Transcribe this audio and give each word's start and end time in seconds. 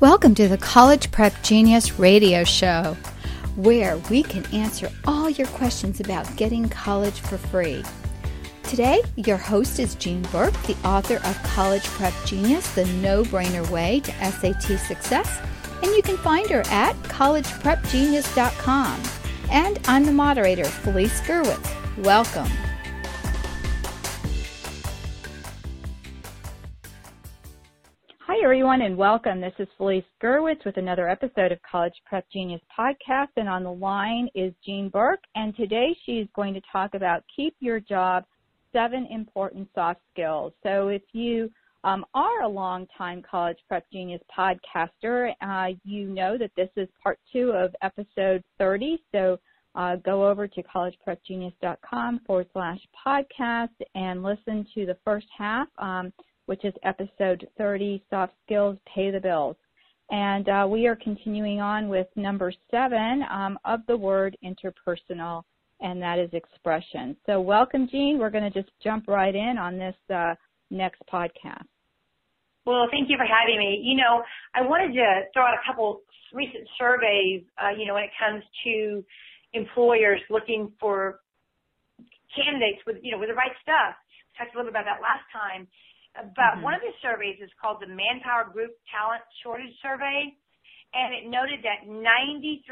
Welcome 0.00 0.34
to 0.34 0.46
the 0.46 0.58
College 0.58 1.10
Prep 1.10 1.42
Genius 1.42 1.98
Radio 1.98 2.44
Show, 2.44 2.94
where 3.56 3.96
we 4.10 4.22
can 4.22 4.44
answer 4.54 4.90
all 5.06 5.30
your 5.30 5.46
questions 5.46 6.00
about 6.00 6.36
getting 6.36 6.68
college 6.68 7.18
for 7.20 7.38
free. 7.38 7.82
Today, 8.64 9.00
your 9.16 9.38
host 9.38 9.78
is 9.78 9.94
Jean 9.94 10.20
Burk, 10.24 10.52
the 10.64 10.76
author 10.84 11.16
of 11.16 11.42
College 11.44 11.84
Prep 11.84 12.12
Genius, 12.26 12.74
the 12.74 12.84
no 12.96 13.22
brainer 13.22 13.66
way 13.70 14.00
to 14.00 14.12
SAT 14.12 14.78
success, 14.78 15.40
and 15.82 15.86
you 15.86 16.02
can 16.02 16.18
find 16.18 16.50
her 16.50 16.62
at 16.66 16.94
collegeprepgenius.com. 17.04 19.02
And 19.50 19.80
I'm 19.88 20.04
the 20.04 20.12
moderator, 20.12 20.66
Felice 20.66 21.22
Gerwitz. 21.22 22.04
Welcome. 22.04 22.52
Everyone, 28.46 28.82
and 28.82 28.96
welcome. 28.96 29.40
This 29.40 29.54
is 29.58 29.66
Felice 29.76 30.04
Gerwitz 30.22 30.64
with 30.64 30.76
another 30.76 31.08
episode 31.08 31.50
of 31.50 31.58
College 31.68 31.94
Prep 32.04 32.30
Genius 32.30 32.60
podcast. 32.78 33.30
And 33.36 33.48
on 33.48 33.64
the 33.64 33.72
line 33.72 34.28
is 34.36 34.54
Jean 34.64 34.88
Burk. 34.88 35.18
And 35.34 35.54
today 35.56 35.88
she's 36.06 36.28
going 36.32 36.54
to 36.54 36.60
talk 36.70 36.94
about 36.94 37.24
Keep 37.34 37.56
Your 37.58 37.80
Job 37.80 38.24
Seven 38.72 39.08
Important 39.10 39.68
Soft 39.74 39.98
Skills. 40.12 40.52
So 40.62 40.86
if 40.86 41.02
you 41.12 41.50
um, 41.82 42.06
are 42.14 42.42
a 42.42 42.48
long-time 42.48 43.20
College 43.28 43.58
Prep 43.66 43.84
Genius 43.92 44.22
podcaster, 44.38 45.32
uh, 45.40 45.74
you 45.82 46.06
know 46.06 46.38
that 46.38 46.52
this 46.56 46.70
is 46.76 46.86
part 47.02 47.18
two 47.32 47.50
of 47.50 47.74
episode 47.82 48.44
30. 48.58 49.02
So 49.10 49.40
uh, 49.74 49.96
go 49.96 50.24
over 50.24 50.46
to 50.46 50.62
collegeprepgenius.com 50.62 52.20
forward 52.24 52.46
slash 52.52 52.78
podcast 53.04 53.74
and 53.96 54.22
listen 54.22 54.64
to 54.76 54.86
the 54.86 54.96
first 55.04 55.26
half. 55.36 55.66
Um, 55.78 56.12
which 56.46 56.64
is 56.64 56.72
episode 56.84 57.46
30, 57.58 58.02
Soft 58.08 58.32
Skills 58.44 58.76
Pay 58.92 59.10
the 59.10 59.20
Bills. 59.20 59.56
And 60.10 60.48
uh, 60.48 60.66
we 60.68 60.86
are 60.86 60.96
continuing 60.96 61.60
on 61.60 61.88
with 61.88 62.06
number 62.14 62.52
seven 62.70 63.24
um, 63.30 63.58
of 63.64 63.80
the 63.88 63.96
word 63.96 64.36
interpersonal, 64.44 65.42
and 65.80 66.00
that 66.00 66.18
is 66.18 66.30
expression. 66.32 67.16
So, 67.26 67.40
welcome, 67.40 67.88
Jean. 67.90 68.18
We're 68.18 68.30
going 68.30 68.50
to 68.50 68.62
just 68.62 68.72
jump 68.82 69.08
right 69.08 69.34
in 69.34 69.58
on 69.58 69.78
this 69.78 69.96
uh, 70.14 70.34
next 70.70 71.02
podcast. 71.12 71.66
Well, 72.64 72.86
thank 72.90 73.10
you 73.10 73.16
for 73.16 73.26
having 73.26 73.58
me. 73.58 73.80
You 73.82 73.96
know, 73.96 74.22
I 74.54 74.62
wanted 74.62 74.94
to 74.94 75.22
throw 75.34 75.42
out 75.42 75.54
a 75.54 75.62
couple 75.66 76.02
recent 76.32 76.66
surveys, 76.78 77.42
uh, 77.62 77.70
you 77.76 77.86
know, 77.86 77.94
when 77.94 78.04
it 78.04 78.14
comes 78.18 78.42
to 78.64 79.04
employers 79.54 80.20
looking 80.30 80.70
for 80.78 81.20
candidates 82.34 82.82
with, 82.86 82.96
you 83.02 83.10
know, 83.10 83.18
with 83.18 83.28
the 83.30 83.34
right 83.34 83.54
stuff. 83.62 83.94
We 83.98 84.38
talked 84.38 84.54
a 84.54 84.58
little 84.58 84.70
bit 84.70 84.78
about 84.78 84.86
that 84.86 85.02
last 85.02 85.26
time. 85.32 85.66
But 86.16 86.58
mm-hmm. 86.58 86.64
one 86.64 86.74
of 86.74 86.80
the 86.80 86.94
surveys 87.04 87.36
is 87.42 87.50
called 87.60 87.84
the 87.84 87.90
Manpower 87.90 88.48
Group 88.48 88.72
Talent 88.88 89.22
Shortage 89.42 89.72
Survey, 89.84 90.32
and 90.94 91.12
it 91.12 91.28
noted 91.28 91.60
that 91.66 91.84
93% 91.84 92.64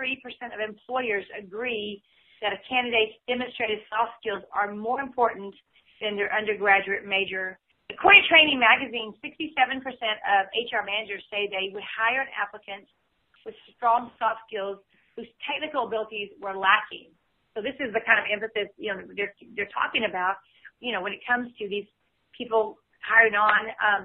of 0.55 0.61
employers 0.64 1.25
agree 1.36 2.01
that 2.41 2.56
a 2.56 2.61
candidate's 2.69 3.17
demonstrated 3.28 3.84
soft 3.89 4.17
skills 4.20 4.45
are 4.53 4.73
more 4.73 5.01
important 5.01 5.53
than 6.01 6.17
their 6.17 6.33
undergraduate 6.33 7.05
major. 7.05 7.61
According 7.92 8.25
to 8.25 8.28
Training 8.28 8.61
Magazine, 8.61 9.12
67% 9.20 9.84
of 9.84 10.48
HR 10.56 10.84
managers 10.84 11.20
say 11.29 11.48
they 11.53 11.69
would 11.73 11.84
hire 11.84 12.25
an 12.25 12.33
applicant 12.33 12.89
with 13.45 13.55
strong 13.77 14.11
soft 14.19 14.41
skills 14.48 14.81
whose 15.17 15.29
technical 15.45 15.86
abilities 15.86 16.33
were 16.41 16.56
lacking. 16.56 17.12
So 17.55 17.62
this 17.62 17.77
is 17.79 17.92
the 17.95 18.03
kind 18.03 18.19
of 18.19 18.27
emphasis 18.27 18.73
you 18.77 18.91
know 18.91 19.05
they're 19.14 19.36
they're 19.55 19.70
talking 19.70 20.08
about. 20.08 20.42
You 20.81 20.91
know 20.91 21.01
when 21.05 21.12
it 21.12 21.23
comes 21.23 21.53
to 21.61 21.69
these 21.69 21.86
people 22.36 22.81
hired 23.05 23.36
on. 23.36 23.62
Um, 23.78 24.02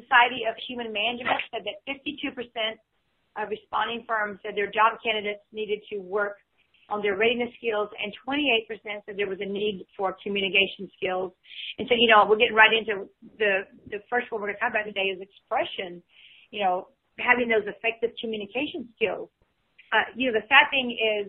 Society 0.00 0.46
of 0.48 0.54
Human 0.70 0.92
Management 0.92 1.42
said 1.50 1.66
that 1.66 1.82
52% 1.84 2.32
of 3.36 3.50
responding 3.50 4.04
firms 4.06 4.38
said 4.42 4.54
their 4.54 4.70
job 4.70 4.98
candidates 5.02 5.42
needed 5.52 5.82
to 5.90 5.98
work 5.98 6.38
on 6.88 7.02
their 7.02 7.16
readiness 7.16 7.52
skills, 7.60 7.90
and 8.00 8.14
28% 8.24 8.64
said 9.04 9.16
there 9.16 9.28
was 9.28 9.40
a 9.40 9.46
need 9.46 9.84
for 9.96 10.16
communication 10.22 10.88
skills. 10.96 11.32
And 11.78 11.86
so, 11.88 11.94
you 11.94 12.08
know, 12.08 12.24
we're 12.24 12.40
getting 12.40 12.56
right 12.56 12.72
into 12.72 13.10
the 13.36 13.68
the 13.92 14.00
first 14.08 14.32
one 14.32 14.40
we're 14.40 14.48
going 14.48 14.56
to 14.56 14.62
talk 14.64 14.72
about 14.72 14.88
today 14.88 15.12
is 15.12 15.20
expression. 15.20 16.02
You 16.50 16.64
know, 16.64 16.88
having 17.20 17.48
those 17.48 17.68
effective 17.68 18.16
communication 18.16 18.88
skills. 18.96 19.28
Uh, 19.92 20.08
you 20.16 20.32
know, 20.32 20.40
the 20.40 20.46
sad 20.48 20.72
thing 20.72 20.96
is 20.96 21.28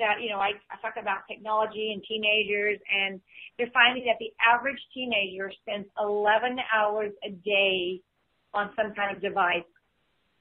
that, 0.00 0.18
you 0.20 0.28
know, 0.32 0.40
I, 0.40 0.56
I 0.72 0.80
talk 0.82 0.96
about 1.00 1.28
technology 1.28 1.92
and 1.92 2.02
teenagers 2.02 2.80
and 2.88 3.20
they're 3.56 3.70
finding 3.72 4.04
that 4.08 4.16
the 4.18 4.32
average 4.40 4.80
teenager 4.92 5.52
spends 5.62 5.86
11 6.00 6.58
hours 6.72 7.12
a 7.22 7.30
day 7.30 8.00
on 8.52 8.72
some 8.74 8.92
kind 8.96 9.14
of 9.14 9.22
device, 9.22 9.68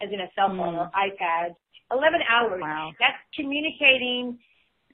as 0.01 0.09
in 0.09 0.19
a 0.23 0.31
cell 0.33 0.49
phone 0.49 0.79
mm. 0.79 0.81
or 0.81 0.89
iPad. 0.95 1.53
11 1.91 2.19
hours. 2.25 2.61
Wow. 2.63 2.91
That's 2.99 3.19
communicating, 3.35 4.39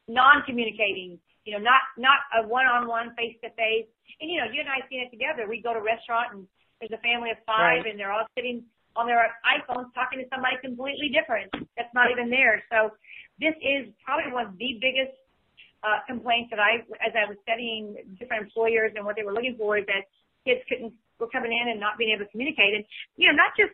non-communicating, 0.09 1.19
you 1.45 1.51
know, 1.53 1.61
not, 1.61 1.85
not 1.97 2.19
a 2.35 2.47
one-on-one 2.47 3.15
face-to-face. 3.15 3.87
And, 4.19 4.27
you 4.27 4.41
know, 4.41 4.49
you 4.51 4.59
and 4.59 4.69
I 4.69 4.83
seen 4.89 5.05
it 5.05 5.11
together. 5.11 5.47
We 5.47 5.61
go 5.61 5.73
to 5.73 5.79
a 5.79 5.85
restaurant 5.85 6.33
and 6.33 6.47
there's 6.81 6.91
a 6.91 7.01
family 7.05 7.31
of 7.31 7.37
five 7.45 7.83
right. 7.83 7.87
and 7.87 7.99
they're 7.99 8.11
all 8.11 8.27
sitting 8.35 8.65
on 8.95 9.07
their 9.07 9.19
iPhones 9.43 9.91
talking 9.93 10.19
to 10.19 10.25
somebody 10.31 10.55
completely 10.63 11.11
different 11.11 11.51
that's 11.75 11.91
not 11.93 12.11
even 12.11 12.29
there. 12.29 12.63
So 12.71 12.95
this 13.39 13.55
is 13.59 13.91
probably 14.03 14.31
one 14.31 14.47
of 14.47 14.57
the 14.57 14.79
biggest 14.79 15.15
uh, 15.83 16.01
complaints 16.07 16.49
that 16.49 16.59
I, 16.59 16.81
as 17.03 17.13
I 17.13 17.27
was 17.27 17.37
studying 17.43 17.95
different 18.19 18.47
employers 18.47 18.93
and 18.95 19.05
what 19.05 19.15
they 19.15 19.23
were 19.23 19.33
looking 19.33 19.55
for, 19.57 19.77
is 19.77 19.85
that 19.87 20.07
kids 20.47 20.61
couldn't 20.69 20.93
were 21.19 21.27
coming 21.27 21.51
in 21.51 21.71
and 21.71 21.79
not 21.79 21.97
being 21.97 22.11
able 22.11 22.25
to 22.25 22.31
communicate, 22.31 22.73
and 22.75 22.83
you 23.15 23.27
know, 23.27 23.35
not 23.35 23.55
just 23.55 23.71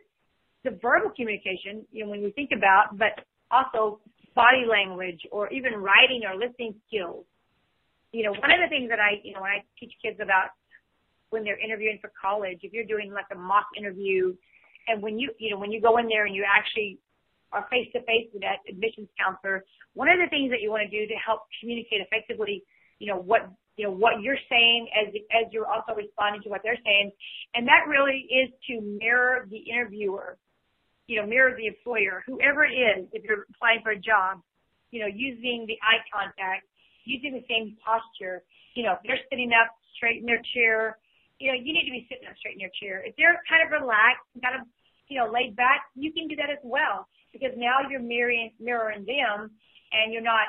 the 0.64 0.78
verbal 0.82 1.10
communication, 1.10 1.86
you 1.92 2.06
know, 2.06 2.12
when 2.12 2.22
we 2.22 2.32
think 2.32 2.52
about, 2.56 2.98
but 2.98 3.18
also 3.50 4.00
body 4.36 4.64
language 4.70 5.20
or 5.32 5.50
even 5.50 5.74
writing 5.74 6.22
or 6.24 6.38
listening 6.38 6.76
skills. 6.88 7.26
You 8.12 8.24
know, 8.24 8.32
one 8.32 8.52
of 8.52 8.60
the 8.62 8.70
things 8.70 8.90
that 8.90 9.00
I, 9.00 9.20
you 9.24 9.34
know, 9.34 9.42
when 9.42 9.52
I 9.52 9.64
teach 9.80 9.94
kids 10.04 10.20
about 10.22 10.54
when 11.32 11.44
they're 11.44 11.60
interviewing 11.60 11.98
for 12.00 12.12
college, 12.20 12.60
if 12.62 12.74
you're 12.74 12.86
doing 12.86 13.12
like 13.12 13.26
a 13.32 13.36
mock 13.36 13.68
interview, 13.78 14.36
and 14.88 15.02
when 15.02 15.18
you, 15.18 15.32
you 15.40 15.50
know, 15.50 15.58
when 15.58 15.72
you 15.72 15.82
go 15.82 15.98
in 15.98 16.08
there 16.08 16.26
and 16.26 16.36
you 16.36 16.46
actually 16.46 17.00
are 17.52 17.68
face 17.70 17.88
to 17.94 18.00
face 18.04 18.28
with 18.34 18.42
that 18.42 18.64
admissions 18.68 19.10
counselor, 19.20 19.64
one 19.94 20.08
of 20.08 20.20
the 20.20 20.30
things 20.32 20.50
that 20.52 20.62
you 20.62 20.72
want 20.72 20.88
to 20.88 20.92
do 20.92 21.08
to 21.08 21.18
help 21.20 21.44
communicate 21.60 22.00
effectively, 22.00 22.64
you 23.00 23.08
know, 23.08 23.20
what 23.20 23.52
you 23.78 23.88
know 23.88 23.92
what 23.92 24.22
you're 24.22 24.40
saying 24.50 24.88
as 24.96 25.14
as 25.32 25.52
you're 25.52 25.68
also 25.68 25.96
responding 25.96 26.42
to 26.44 26.50
what 26.50 26.62
they're 26.64 26.80
saying, 26.84 27.12
and 27.56 27.68
that 27.68 27.88
really 27.88 28.28
is 28.30 28.52
to 28.68 28.82
mirror 28.82 29.48
the 29.50 29.58
interviewer, 29.58 30.38
you 31.08 31.20
know, 31.20 31.26
mirror 31.26 31.56
the 31.56 31.68
employer, 31.68 32.24
whoever 32.28 32.64
it 32.64 32.76
is, 32.76 33.08
if 33.12 33.24
you're 33.24 33.48
applying 33.56 33.82
for 33.84 33.92
a 33.92 34.00
job, 34.00 34.40
you 34.92 35.00
know, 35.00 35.08
using 35.08 35.66
the 35.68 35.76
eye 35.84 36.04
contact, 36.12 36.68
using 37.06 37.34
the 37.34 37.44
same 37.48 37.76
posture. 37.84 38.44
You 38.76 38.84
know, 38.84 38.96
if 38.96 39.00
they're 39.04 39.20
sitting 39.30 39.52
up 39.52 39.68
straight 39.98 40.24
in 40.24 40.26
their 40.26 40.42
chair, 40.56 40.98
you 41.40 41.52
know, 41.52 41.58
you 41.58 41.74
need 41.74 41.84
to 41.84 41.92
be 41.92 42.08
sitting 42.08 42.28
up 42.28 42.38
straight 42.40 42.56
in 42.56 42.64
your 42.64 42.72
chair. 42.80 43.04
If 43.04 43.16
they're 43.20 43.36
kind 43.50 43.66
of 43.66 43.72
relaxed, 43.76 44.24
kind 44.40 44.56
of, 44.56 44.68
you 45.10 45.20
know, 45.20 45.28
laid 45.28 45.56
back, 45.56 45.92
you 45.96 46.14
can 46.14 46.28
do 46.32 46.36
that 46.40 46.48
as 46.48 46.62
well 46.64 47.08
because 47.34 47.52
now 47.58 47.88
you're 47.90 48.02
mirroring 48.02 48.52
mirroring 48.60 49.06
them 49.06 49.52
and 49.92 50.14
you're 50.14 50.22
not 50.22 50.48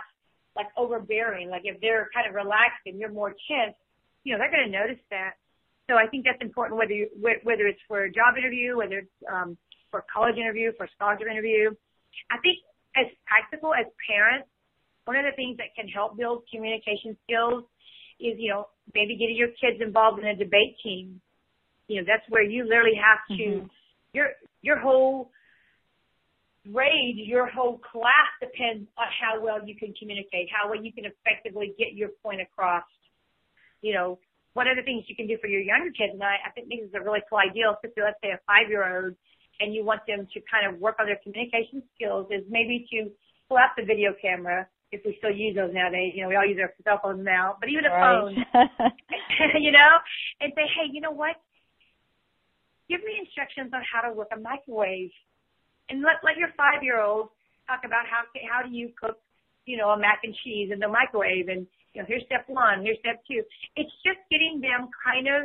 like 0.56 0.66
overbearing. 0.76 1.50
Like 1.50 1.62
if 1.64 1.80
they're 1.80 2.08
kind 2.14 2.28
of 2.28 2.34
relaxed 2.34 2.84
and 2.86 2.98
you're 2.98 3.12
more 3.12 3.30
tense, 3.30 3.76
you 4.24 4.32
know, 4.32 4.38
they're 4.38 4.50
going 4.50 4.70
to 4.70 4.72
notice 4.72 5.02
that. 5.10 5.34
So 5.90 5.96
I 5.96 6.06
think 6.06 6.24
that's 6.24 6.40
important 6.40 6.78
whether 6.78 6.92
you, 6.92 7.08
whether 7.18 7.66
it's 7.66 7.80
for 7.88 8.04
a 8.04 8.12
job 8.12 8.38
interview, 8.38 8.76
whether 8.76 9.02
it's 9.04 9.16
um, 9.30 9.56
for 9.90 10.00
a 10.00 10.06
college 10.12 10.36
interview, 10.36 10.72
for 10.76 10.84
a 10.84 10.92
scholarship 10.94 11.26
interview. 11.26 11.74
I 12.30 12.38
think 12.38 12.58
as 12.96 13.10
practical 13.26 13.74
as 13.74 13.86
parents, 14.08 14.48
one 15.04 15.16
of 15.16 15.24
the 15.26 15.34
things 15.34 15.56
that 15.58 15.74
can 15.74 15.88
help 15.88 16.16
build 16.16 16.44
communication 16.52 17.18
skills 17.26 17.64
is, 18.20 18.38
you 18.38 18.50
know, 18.50 18.70
maybe 18.94 19.18
getting 19.18 19.36
your 19.36 19.50
kids 19.58 19.82
involved 19.82 20.22
in 20.22 20.26
a 20.26 20.36
debate 20.36 20.78
team. 20.82 21.20
You 21.88 22.00
know, 22.00 22.06
that's 22.06 22.24
where 22.30 22.42
you 22.42 22.62
literally 22.62 22.96
have 22.96 23.20
to, 23.36 23.42
mm-hmm. 23.42 23.66
your, 24.14 24.28
your 24.62 24.78
whole 24.78 25.32
grade, 26.70 27.18
your 27.18 27.46
whole 27.50 27.78
class 27.78 28.30
depends 28.40 28.88
on 28.98 29.06
how 29.10 29.42
well 29.42 29.58
you 29.66 29.74
can 29.74 29.92
communicate, 29.98 30.48
how 30.52 30.70
well 30.70 30.82
you 30.82 30.92
can 30.92 31.04
effectively 31.04 31.74
get 31.78 31.94
your 31.94 32.10
point 32.22 32.40
across. 32.40 32.84
You 33.80 33.94
know, 33.94 34.18
of 34.54 34.76
the 34.76 34.86
things 34.86 35.04
you 35.08 35.16
can 35.16 35.26
do 35.26 35.36
for 35.40 35.48
your 35.48 35.60
younger 35.60 35.90
kids, 35.90 36.14
and 36.14 36.22
I, 36.22 36.38
I 36.46 36.50
think 36.54 36.68
this 36.68 36.86
is 36.86 36.94
a 36.94 37.02
really 37.02 37.24
cool 37.28 37.38
idea, 37.42 37.66
especially 37.72 38.06
let's 38.06 38.20
say 38.22 38.30
a 38.30 38.40
five-year-old, 38.46 39.14
and 39.60 39.74
you 39.74 39.84
want 39.84 40.06
them 40.06 40.28
to 40.28 40.38
kind 40.46 40.68
of 40.68 40.78
work 40.80 40.96
on 41.00 41.06
their 41.06 41.18
communication 41.22 41.82
skills, 41.94 42.30
is 42.30 42.46
maybe 42.48 42.86
to 42.94 43.10
pull 43.48 43.58
out 43.58 43.74
the 43.76 43.82
video 43.82 44.14
camera 44.20 44.68
if 44.92 45.00
we 45.04 45.16
still 45.18 45.32
use 45.32 45.56
those 45.56 45.72
nowadays. 45.72 46.12
You 46.14 46.22
know, 46.22 46.28
we 46.28 46.36
all 46.36 46.46
use 46.46 46.60
our 46.60 46.70
cell 46.84 47.00
phones 47.02 47.24
now, 47.24 47.56
but 47.58 47.68
even 47.68 47.88
a 47.88 47.90
right. 47.90 47.98
phone, 47.98 48.32
you 49.58 49.72
know, 49.72 49.92
and 50.40 50.52
say, 50.54 50.68
hey, 50.68 50.86
you 50.92 51.00
know 51.00 51.12
what? 51.12 51.34
Give 52.88 53.00
me 53.02 53.18
instructions 53.18 53.72
on 53.72 53.80
how 53.82 54.06
to 54.06 54.14
work 54.14 54.28
a 54.30 54.38
microwave 54.38 55.10
and 55.92 56.00
let 56.00 56.24
let 56.24 56.40
your 56.40 56.48
five 56.56 56.80
year 56.80 57.00
old 57.00 57.28
talk 57.68 57.84
about 57.84 58.08
how 58.08 58.24
how 58.48 58.64
do 58.64 58.72
you 58.72 58.88
cook, 58.96 59.20
you 59.68 59.76
know, 59.76 59.90
a 59.90 59.98
mac 59.98 60.24
and 60.24 60.34
cheese 60.42 60.72
in 60.72 60.80
the 60.80 60.88
microwave, 60.88 61.48
and 61.52 61.68
you 61.92 62.00
know, 62.00 62.08
here's 62.08 62.24
step 62.24 62.48
one, 62.48 62.80
here's 62.80 62.98
step 63.04 63.20
two. 63.28 63.44
It's 63.76 63.92
just 64.00 64.18
getting 64.32 64.64
them 64.64 64.88
kind 65.04 65.28
of 65.28 65.40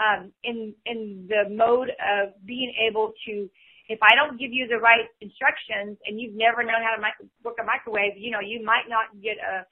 um, 0.00 0.32
in 0.42 0.72
in 0.88 1.28
the 1.28 1.52
mode 1.52 1.92
of 2.00 2.32
being 2.48 2.72
able 2.88 3.12
to 3.28 3.48
if 3.88 4.00
I 4.02 4.16
don't 4.16 4.40
give 4.40 4.50
you 4.50 4.66
the 4.66 4.80
right 4.80 5.06
instructions 5.20 5.94
and 6.08 6.18
you've 6.18 6.34
never 6.34 6.64
known 6.64 6.82
how 6.82 6.96
to 6.96 7.00
mi- 7.00 7.28
work 7.44 7.54
a 7.60 7.64
microwave, 7.64 8.18
you 8.18 8.32
know, 8.32 8.40
you 8.42 8.64
might 8.64 8.88
not 8.88 9.14
get 9.22 9.38
a 9.38 9.62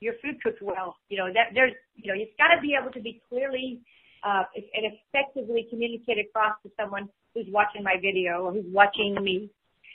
your 0.00 0.14
food 0.22 0.40
cooked 0.42 0.62
well. 0.62 0.96
You 1.10 1.18
know, 1.18 1.28
that 1.34 1.50
there's, 1.54 1.74
you 1.96 2.08
know, 2.08 2.14
you've 2.14 2.32
got 2.38 2.54
to 2.54 2.62
be 2.62 2.78
able 2.78 2.92
to 2.92 3.00
be 3.00 3.20
clearly 3.28 3.82
uh, 4.22 4.44
and 4.54 4.86
effectively 4.86 5.66
communicate 5.70 6.18
across 6.18 6.54
to 6.62 6.70
someone 6.78 7.08
who's 7.38 7.52
watching 7.52 7.82
my 7.82 7.96
video 8.00 8.42
or 8.46 8.52
who's 8.52 8.66
watching 8.66 9.14
me. 9.22 9.50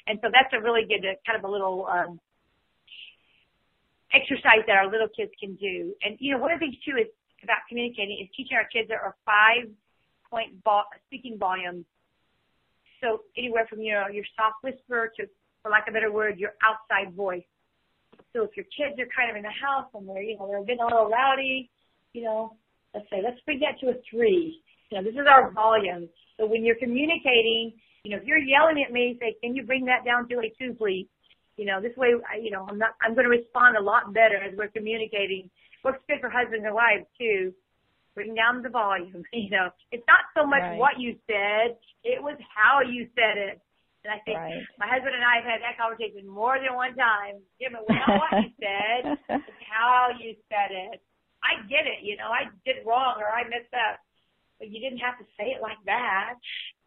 And 0.07 0.19
so 0.21 0.29
that's 0.31 0.51
a 0.53 0.61
really 0.61 0.87
good, 0.87 1.03
uh, 1.03 1.15
kind 1.27 1.37
of 1.37 1.43
a 1.43 1.51
little 1.51 1.87
um, 1.87 2.19
exercise 4.13 4.63
that 4.67 4.75
our 4.75 4.89
little 4.89 5.07
kids 5.11 5.31
can 5.39 5.55
do. 5.55 5.93
And 6.03 6.15
you 6.19 6.33
know, 6.33 6.39
one 6.39 6.51
of 6.51 6.59
the 6.59 6.67
things 6.67 6.77
too 6.85 6.95
is 6.95 7.07
about 7.43 7.67
communicating 7.67 8.19
is 8.23 8.29
teaching 8.35 8.55
our 8.55 8.67
kids 8.71 8.87
there 8.87 9.01
are 9.01 9.15
five 9.25 9.67
point 10.29 10.55
vo- 10.63 10.87
speaking 11.07 11.37
volumes. 11.37 11.85
So 13.01 13.27
anywhere 13.37 13.67
from 13.69 13.81
you 13.81 13.93
know 13.93 14.07
your 14.07 14.23
soft 14.35 14.63
whisper 14.63 15.11
to, 15.17 15.27
for 15.61 15.71
lack 15.71 15.87
of 15.87 15.93
a 15.93 15.95
better 15.95 16.11
word, 16.11 16.39
your 16.39 16.53
outside 16.63 17.13
voice. 17.15 17.43
So 18.31 18.43
if 18.43 18.55
your 18.55 18.65
kids 18.75 18.99
are 18.99 19.09
kind 19.15 19.29
of 19.29 19.35
in 19.35 19.43
the 19.43 19.53
house 19.53 19.89
and 19.93 20.07
they're, 20.07 20.21
you 20.21 20.37
know, 20.37 20.47
they're 20.47 20.63
getting 20.63 20.81
a 20.81 20.85
little 20.85 21.09
rowdy, 21.09 21.69
you 22.13 22.23
know, 22.23 22.57
let's 22.93 23.09
say, 23.09 23.21
let's 23.23 23.39
bring 23.45 23.59
that 23.59 23.79
to 23.81 23.89
a 23.89 23.95
three. 24.09 24.61
You 24.89 24.97
know, 24.97 25.03
this 25.03 25.13
is 25.13 25.27
our 25.29 25.51
volume. 25.51 26.09
So 26.43 26.47
when 26.51 26.65
you're 26.65 26.75
communicating, 26.75 27.71
you 28.03 28.11
know, 28.11 28.17
if 28.17 28.27
you're 28.27 28.37
yelling 28.37 28.83
at 28.83 28.91
me, 28.91 29.15
say, 29.21 29.35
can 29.41 29.55
you 29.55 29.63
bring 29.63 29.85
that 29.85 30.03
down 30.03 30.27
to 30.27 30.43
a 30.43 30.51
two, 30.59 30.75
please? 30.75 31.07
You 31.55 31.63
know, 31.63 31.79
this 31.79 31.95
way, 31.95 32.11
I, 32.27 32.35
you 32.35 32.51
know, 32.51 32.67
I'm 32.67 32.77
not, 32.77 32.99
I'm 32.99 33.15
going 33.15 33.23
to 33.23 33.31
respond 33.31 33.77
a 33.77 33.81
lot 33.81 34.11
better 34.13 34.35
as 34.35 34.51
we're 34.57 34.67
communicating. 34.67 35.49
Works 35.85 36.03
good 36.09 36.19
for 36.19 36.27
husbands 36.27 36.67
and 36.67 36.75
wives 36.75 37.07
too. 37.15 37.53
Bring 38.11 38.35
down 38.35 38.61
the 38.61 38.67
volume. 38.67 39.23
You 39.31 39.49
know, 39.55 39.71
it's 39.91 40.03
not 40.03 40.27
so 40.35 40.43
much 40.45 40.61
right. 40.61 40.77
what 40.77 40.99
you 40.99 41.15
said; 41.27 41.79
it 42.03 42.21
was 42.21 42.35
how 42.51 42.83
you 42.83 43.07
said 43.15 43.39
it. 43.39 43.63
And 44.03 44.11
I 44.11 44.19
think 44.27 44.37
right. 44.37 44.67
my 44.77 44.87
husband 44.91 45.15
and 45.15 45.23
I 45.23 45.39
have 45.39 45.47
had 45.47 45.61
that 45.63 45.79
conversation 45.79 46.27
more 46.27 46.59
than 46.59 46.75
one 46.75 46.93
time. 46.99 47.39
Jim, 47.55 47.71
it 47.71 47.87
was 47.87 47.97
not 48.03 48.19
what 48.19 48.31
you 48.43 48.51
said, 48.59 49.01
it's 49.47 49.63
how 49.63 50.11
you 50.19 50.35
said 50.51 50.75
it. 50.75 50.99
I 51.39 51.63
get 51.71 51.87
it, 51.87 52.03
you 52.03 52.19
know, 52.19 52.27
I 52.27 52.51
did 52.67 52.83
wrong 52.83 53.23
or 53.23 53.31
I 53.31 53.47
messed 53.47 53.71
up. 53.71 54.03
But 54.59 54.71
you 54.71 54.79
didn't 54.79 55.00
have 55.00 55.17
to 55.19 55.25
say 55.38 55.51
it 55.51 55.61
like 55.61 55.79
that. 55.85 56.35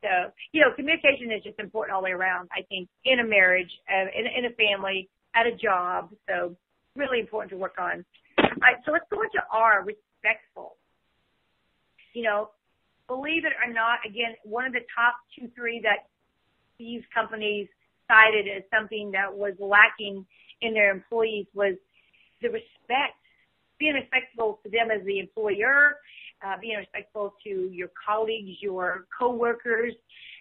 So, 0.02 0.32
you 0.52 0.60
know, 0.60 0.72
communication 0.74 1.32
is 1.32 1.42
just 1.42 1.58
important 1.58 1.94
all 1.94 2.00
the 2.00 2.06
way 2.06 2.12
around, 2.12 2.48
I 2.52 2.62
think, 2.68 2.88
in 3.04 3.20
a 3.20 3.24
marriage, 3.24 3.70
uh, 3.90 4.08
in, 4.16 4.26
in 4.26 4.50
a 4.50 4.54
family, 4.54 5.08
at 5.34 5.46
a 5.46 5.54
job. 5.56 6.10
So 6.28 6.56
really 6.94 7.20
important 7.20 7.50
to 7.50 7.58
work 7.58 7.76
on. 7.78 8.04
All 8.38 8.62
right, 8.62 8.76
so 8.84 8.92
let's 8.92 9.04
go 9.10 9.20
into 9.20 9.40
R, 9.52 9.84
respectful. 9.84 10.76
You 12.14 12.22
know, 12.22 12.50
believe 13.06 13.44
it 13.44 13.52
or 13.60 13.72
not, 13.72 14.00
again, 14.06 14.34
one 14.44 14.64
of 14.64 14.72
the 14.72 14.84
top 14.94 15.14
two, 15.36 15.48
three 15.54 15.80
that 15.82 16.08
these 16.78 17.02
companies 17.14 17.68
cited 18.08 18.46
as 18.48 18.62
something 18.72 19.10
that 19.12 19.34
was 19.34 19.54
lacking 19.58 20.24
in 20.62 20.74
their 20.74 20.90
employees 20.90 21.46
was 21.54 21.74
the 22.40 22.48
respect, 22.48 23.20
being 23.78 23.94
respectful 23.94 24.60
to 24.62 24.70
them 24.70 24.90
as 24.90 25.04
the 25.04 25.18
employer, 25.18 25.96
uh, 26.44 26.56
being 26.60 26.76
respectful 26.76 27.34
to 27.44 27.70
your 27.72 27.90
colleagues, 28.06 28.58
your 28.60 29.06
coworkers, 29.16 29.92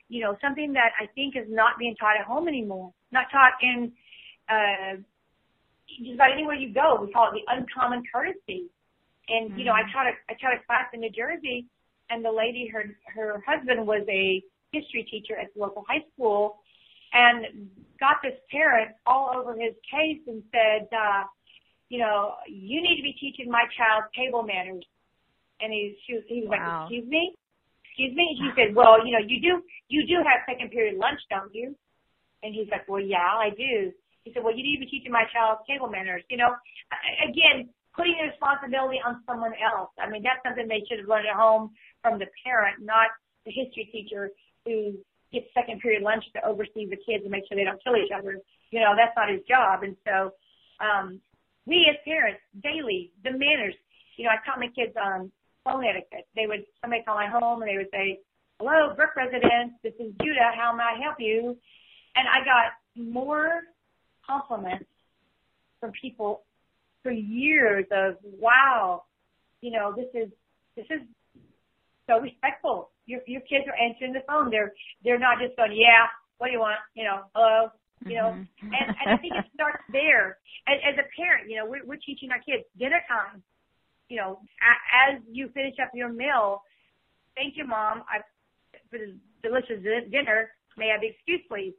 you 0.09 0.21
know, 0.21 0.37
something 0.41 0.73
that 0.73 0.91
I 0.99 1.07
think 1.15 1.35
is 1.35 1.47
not 1.49 1.77
being 1.79 1.95
taught 1.95 2.17
at 2.19 2.25
home 2.25 2.47
anymore, 2.47 2.93
not 3.11 3.25
taught 3.31 3.53
in, 3.61 3.91
uh, 4.49 4.97
just 5.99 6.15
about 6.15 6.31
anywhere 6.31 6.55
you 6.55 6.73
go. 6.73 6.99
We 7.01 7.11
call 7.11 7.31
it 7.31 7.41
the 7.41 7.45
uncommon 7.51 8.03
courtesy. 8.11 8.69
And, 9.29 9.49
mm-hmm. 9.49 9.59
you 9.59 9.65
know, 9.65 9.73
I 9.73 9.81
mm-hmm. 9.81 9.91
taught 9.91 10.07
a, 10.07 10.13
I 10.29 10.33
taught 10.33 10.53
a 10.53 10.65
class 10.65 10.85
in 10.93 10.99
New 10.99 11.11
Jersey 11.11 11.67
and 12.09 12.23
the 12.23 12.31
lady, 12.31 12.69
her, 12.71 12.85
her 13.13 13.43
husband 13.45 13.85
was 13.85 14.05
a 14.09 14.43
history 14.71 15.07
teacher 15.09 15.37
at 15.39 15.53
the 15.53 15.61
local 15.61 15.83
high 15.87 16.03
school 16.13 16.59
and 17.13 17.69
got 17.99 18.17
this 18.21 18.33
parent 18.51 18.91
all 19.05 19.31
over 19.35 19.53
his 19.53 19.73
case 19.89 20.21
and 20.27 20.43
said, 20.51 20.87
uh, 20.91 21.23
you 21.89 21.99
know, 21.99 22.33
you 22.47 22.81
need 22.81 22.97
to 22.97 23.03
be 23.03 23.15
teaching 23.19 23.49
my 23.49 23.63
child 23.77 24.03
table 24.15 24.43
manners. 24.43 24.85
And 25.61 25.71
he, 25.71 25.95
she 26.05 26.13
was, 26.15 26.23
he 26.27 26.41
was 26.41 26.49
wow. 26.51 26.59
like, 26.59 26.91
excuse 26.91 27.07
me? 27.09 27.33
Excuse 27.85 28.13
me? 28.15 28.25
She 28.39 28.49
said, 28.59 28.75
well, 28.75 28.99
you 29.05 29.15
know, 29.15 29.23
you 29.23 29.39
do, 29.39 29.63
you 29.87 30.05
do 30.05 30.19
have 30.19 30.43
second 30.43 30.71
period 30.71 30.99
lunch, 30.99 31.19
don't 31.29 31.53
you? 31.53 31.75
And 32.43 32.53
he's 32.53 32.67
like, 32.69 32.87
well, 32.87 33.01
yeah, 33.01 33.39
I 33.39 33.49
do. 33.55 33.91
He 34.23 34.33
said, 34.33 34.43
well, 34.43 34.55
you 34.55 34.63
need 34.63 34.77
to 34.77 34.85
be 34.85 34.91
teaching 34.91 35.11
my 35.11 35.23
child 35.31 35.59
table 35.67 35.87
manners. 35.87 36.23
You 36.29 36.37
know, 36.37 36.51
again, 37.23 37.69
putting 37.95 38.15
the 38.19 38.27
responsibility 38.27 38.99
on 38.99 39.23
someone 39.25 39.53
else. 39.63 39.89
I 39.97 40.09
mean, 40.09 40.23
that's 40.23 40.43
something 40.43 40.67
they 40.67 40.83
should 40.89 40.99
have 40.99 41.07
learned 41.07 41.27
at 41.31 41.39
home 41.39 41.71
from 42.01 42.19
the 42.19 42.27
parent, 42.43 42.83
not 42.83 43.09
the 43.45 43.51
history 43.51 43.87
teacher 43.91 44.29
who 44.65 44.99
gets 45.31 45.47
second 45.53 45.79
period 45.79 46.03
lunch 46.03 46.23
to 46.35 46.43
oversee 46.45 46.85
the 46.89 46.99
kids 46.99 47.23
and 47.23 47.31
make 47.31 47.47
sure 47.47 47.55
they 47.55 47.63
don't 47.63 47.81
kill 47.83 47.95
each 47.95 48.11
other. 48.11 48.41
You 48.71 48.79
know, 48.81 48.93
that's 48.97 49.15
not 49.15 49.31
his 49.31 49.41
job. 49.47 49.83
And 49.83 49.95
so, 50.03 50.35
um, 50.83 51.21
we 51.65 51.87
as 51.89 51.97
parents 52.05 52.41
daily, 52.61 53.11
the 53.23 53.31
manners, 53.31 53.73
you 54.17 54.25
know, 54.25 54.31
I 54.31 54.43
taught 54.45 54.59
my 54.59 54.69
kids 54.75 54.93
on 54.99 55.31
phone 55.65 55.83
etiquette. 55.83 56.27
They 56.35 56.45
would, 56.47 56.63
somebody 56.81 57.03
call 57.03 57.15
my 57.15 57.27
home 57.27 57.61
and 57.61 57.69
they 57.69 57.75
would 57.75 57.89
say, 57.91 58.19
hello, 58.59 58.93
Burk 58.95 59.15
residence, 59.17 59.73
this 59.83 59.93
is 59.99 60.13
Judah, 60.21 60.51
how 60.55 60.73
may 60.73 60.83
I 60.83 61.03
help 61.03 61.17
you? 61.19 61.57
And 62.15 62.27
I 62.27 62.39
got 62.45 62.71
more 62.95 63.63
compliments 64.25 64.85
from 65.81 65.91
people 65.99 66.43
for 67.03 67.11
years 67.11 67.85
of, 67.91 68.15
wow, 68.23 69.03
you 69.59 69.71
know, 69.71 69.93
this 69.95 70.07
is, 70.13 70.29
this 70.77 70.85
is 70.89 71.01
so 72.07 72.19
respectful 72.19 72.91
your 73.05 73.21
your 73.27 73.41
kids 73.41 73.65
are 73.67 73.77
answering 73.77 74.13
the 74.13 74.25
phone. 74.27 74.49
They're 74.49 74.73
they're 75.03 75.19
not 75.19 75.37
just 75.39 75.55
going, 75.55 75.73
yeah, 75.73 76.09
what 76.37 76.47
do 76.47 76.53
you 76.53 76.59
want? 76.59 76.79
You 76.93 77.05
know, 77.05 77.21
hello. 77.33 77.69
You 78.05 78.17
know, 78.17 78.29
mm-hmm. 78.35 78.69
and, 78.69 78.89
and 79.01 79.07
I 79.07 79.17
think 79.17 79.33
it 79.33 79.45
starts 79.55 79.81
there. 79.89 80.37
As, 80.67 80.77
as 80.83 80.95
a 80.99 81.07
parent, 81.15 81.49
you 81.49 81.57
know, 81.57 81.65
we're, 81.65 81.85
we're 81.85 82.01
teaching 82.05 82.29
our 82.29 82.43
kids 82.43 82.67
dinner 82.77 83.01
time. 83.07 83.41
You 84.09 84.17
know, 84.17 84.39
as 85.09 85.21
you 85.31 85.49
finish 85.53 85.75
up 85.81 85.91
your 85.93 86.09
meal, 86.09 86.61
thank 87.35 87.57
you, 87.57 87.65
mom, 87.65 88.03
I, 88.05 88.21
for 88.89 88.99
this 88.99 89.15
delicious 89.41 89.81
dinner. 90.11 90.51
May 90.77 90.91
I 90.91 90.99
be 90.99 91.15
excused, 91.15 91.49
please? 91.49 91.73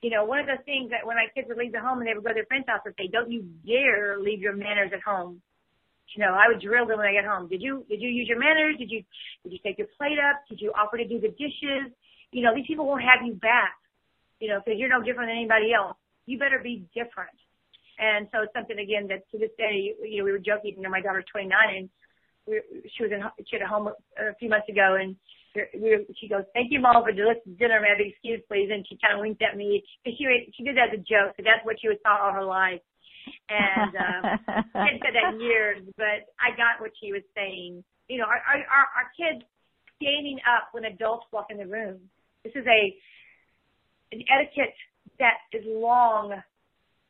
You 0.00 0.10
know, 0.10 0.24
one 0.24 0.38
of 0.38 0.46
the 0.46 0.62
things 0.64 0.90
that 0.90 1.04
when 1.04 1.16
my 1.16 1.26
kids 1.34 1.48
would 1.48 1.58
leave 1.58 1.72
the 1.72 1.80
home 1.80 1.98
and 1.98 2.06
they 2.06 2.14
would 2.14 2.22
go 2.22 2.30
to 2.30 2.34
their 2.34 2.46
friend's 2.46 2.68
house, 2.68 2.80
would 2.84 2.94
say, 2.96 3.08
"Don't 3.08 3.30
you 3.30 3.42
dare 3.66 4.18
leave 4.18 4.40
your 4.40 4.54
manners 4.54 4.92
at 4.92 5.02
home." 5.02 5.42
You 6.14 6.24
know, 6.24 6.32
I 6.32 6.48
would 6.48 6.60
drill 6.60 6.86
them 6.86 6.98
when 6.98 7.08
I 7.08 7.12
get 7.12 7.24
home. 7.24 7.48
Did 7.48 7.60
you 7.60 7.84
did 7.88 8.00
you 8.00 8.08
use 8.08 8.28
your 8.28 8.38
manners? 8.38 8.76
Did 8.78 8.90
you 8.90 9.02
did 9.42 9.52
you 9.52 9.58
take 9.58 9.78
your 9.78 9.88
plate 9.98 10.18
up? 10.18 10.40
Did 10.48 10.60
you 10.60 10.72
offer 10.72 10.96
to 10.96 11.04
do 11.06 11.20
the 11.20 11.28
dishes? 11.28 11.92
You 12.30 12.42
know, 12.42 12.54
these 12.54 12.66
people 12.66 12.86
won't 12.86 13.02
have 13.02 13.26
you 13.26 13.34
back. 13.34 13.74
You 14.40 14.48
know, 14.48 14.60
because 14.64 14.78
you're 14.78 14.88
no 14.88 15.02
different 15.02 15.28
than 15.28 15.36
anybody 15.36 15.72
else. 15.72 15.96
You 16.26 16.38
better 16.38 16.60
be 16.62 16.86
different. 16.94 17.36
And 17.98 18.28
so 18.32 18.42
it's 18.42 18.52
something 18.52 18.78
again 18.78 19.08
that 19.08 19.24
to 19.32 19.38
this 19.38 19.54
day, 19.56 19.94
you 20.02 20.18
know, 20.18 20.24
we 20.24 20.32
were 20.32 20.42
joking. 20.42 20.74
You 20.76 20.82
know, 20.82 20.90
my 20.90 21.00
daughter's 21.00 21.24
29 21.32 21.50
and 21.52 21.88
we, 22.46 22.60
she 22.96 23.02
was 23.02 23.12
in 23.12 23.24
she 23.48 23.56
had 23.56 23.64
a 23.64 23.68
home 23.68 23.88
a 23.88 24.34
few 24.38 24.48
months 24.48 24.68
ago 24.68 24.96
and 25.00 25.16
we 25.72 26.04
she 26.20 26.28
goes, 26.28 26.44
"Thank 26.52 26.70
you, 26.70 26.80
mom, 26.80 27.02
for 27.02 27.12
delicious 27.12 27.42
dinner. 27.58 27.80
May 27.80 27.96
I 27.96 27.98
be 27.98 28.12
excused, 28.12 28.44
please?" 28.46 28.68
And 28.68 28.84
she 28.86 29.00
kind 29.00 29.16
of 29.16 29.24
winked 29.24 29.40
at 29.40 29.56
me 29.56 29.82
because 30.04 30.18
she 30.18 30.28
she 30.52 30.62
did 30.62 30.76
that 30.76 30.92
as 30.92 31.00
a 31.00 31.02
joke. 31.02 31.32
So 31.36 31.42
that's 31.42 31.64
what 31.64 31.80
she 31.80 31.88
was 31.88 31.96
taught 32.04 32.20
all 32.20 32.36
her 32.36 32.44
life 32.44 32.84
and 33.48 33.92
um, 33.96 34.22
hadn't 34.74 35.02
said 35.02 35.14
that 35.14 35.40
years, 35.40 35.82
but 35.96 36.30
I 36.38 36.54
got 36.56 36.80
what 36.80 36.92
she 37.00 37.12
was 37.12 37.22
saying. 37.34 37.82
You 38.08 38.18
know, 38.18 38.26
our, 38.26 38.38
our, 38.38 38.86
our 38.94 39.08
kids 39.18 39.42
standing 39.98 40.38
up 40.46 40.68
when 40.72 40.84
adults 40.84 41.26
walk 41.32 41.46
in 41.50 41.58
the 41.58 41.66
room. 41.66 41.98
This 42.44 42.52
is 42.54 42.66
a 42.66 42.94
an 44.12 44.22
etiquette 44.30 44.74
that 45.18 45.42
is 45.52 45.64
long 45.66 46.34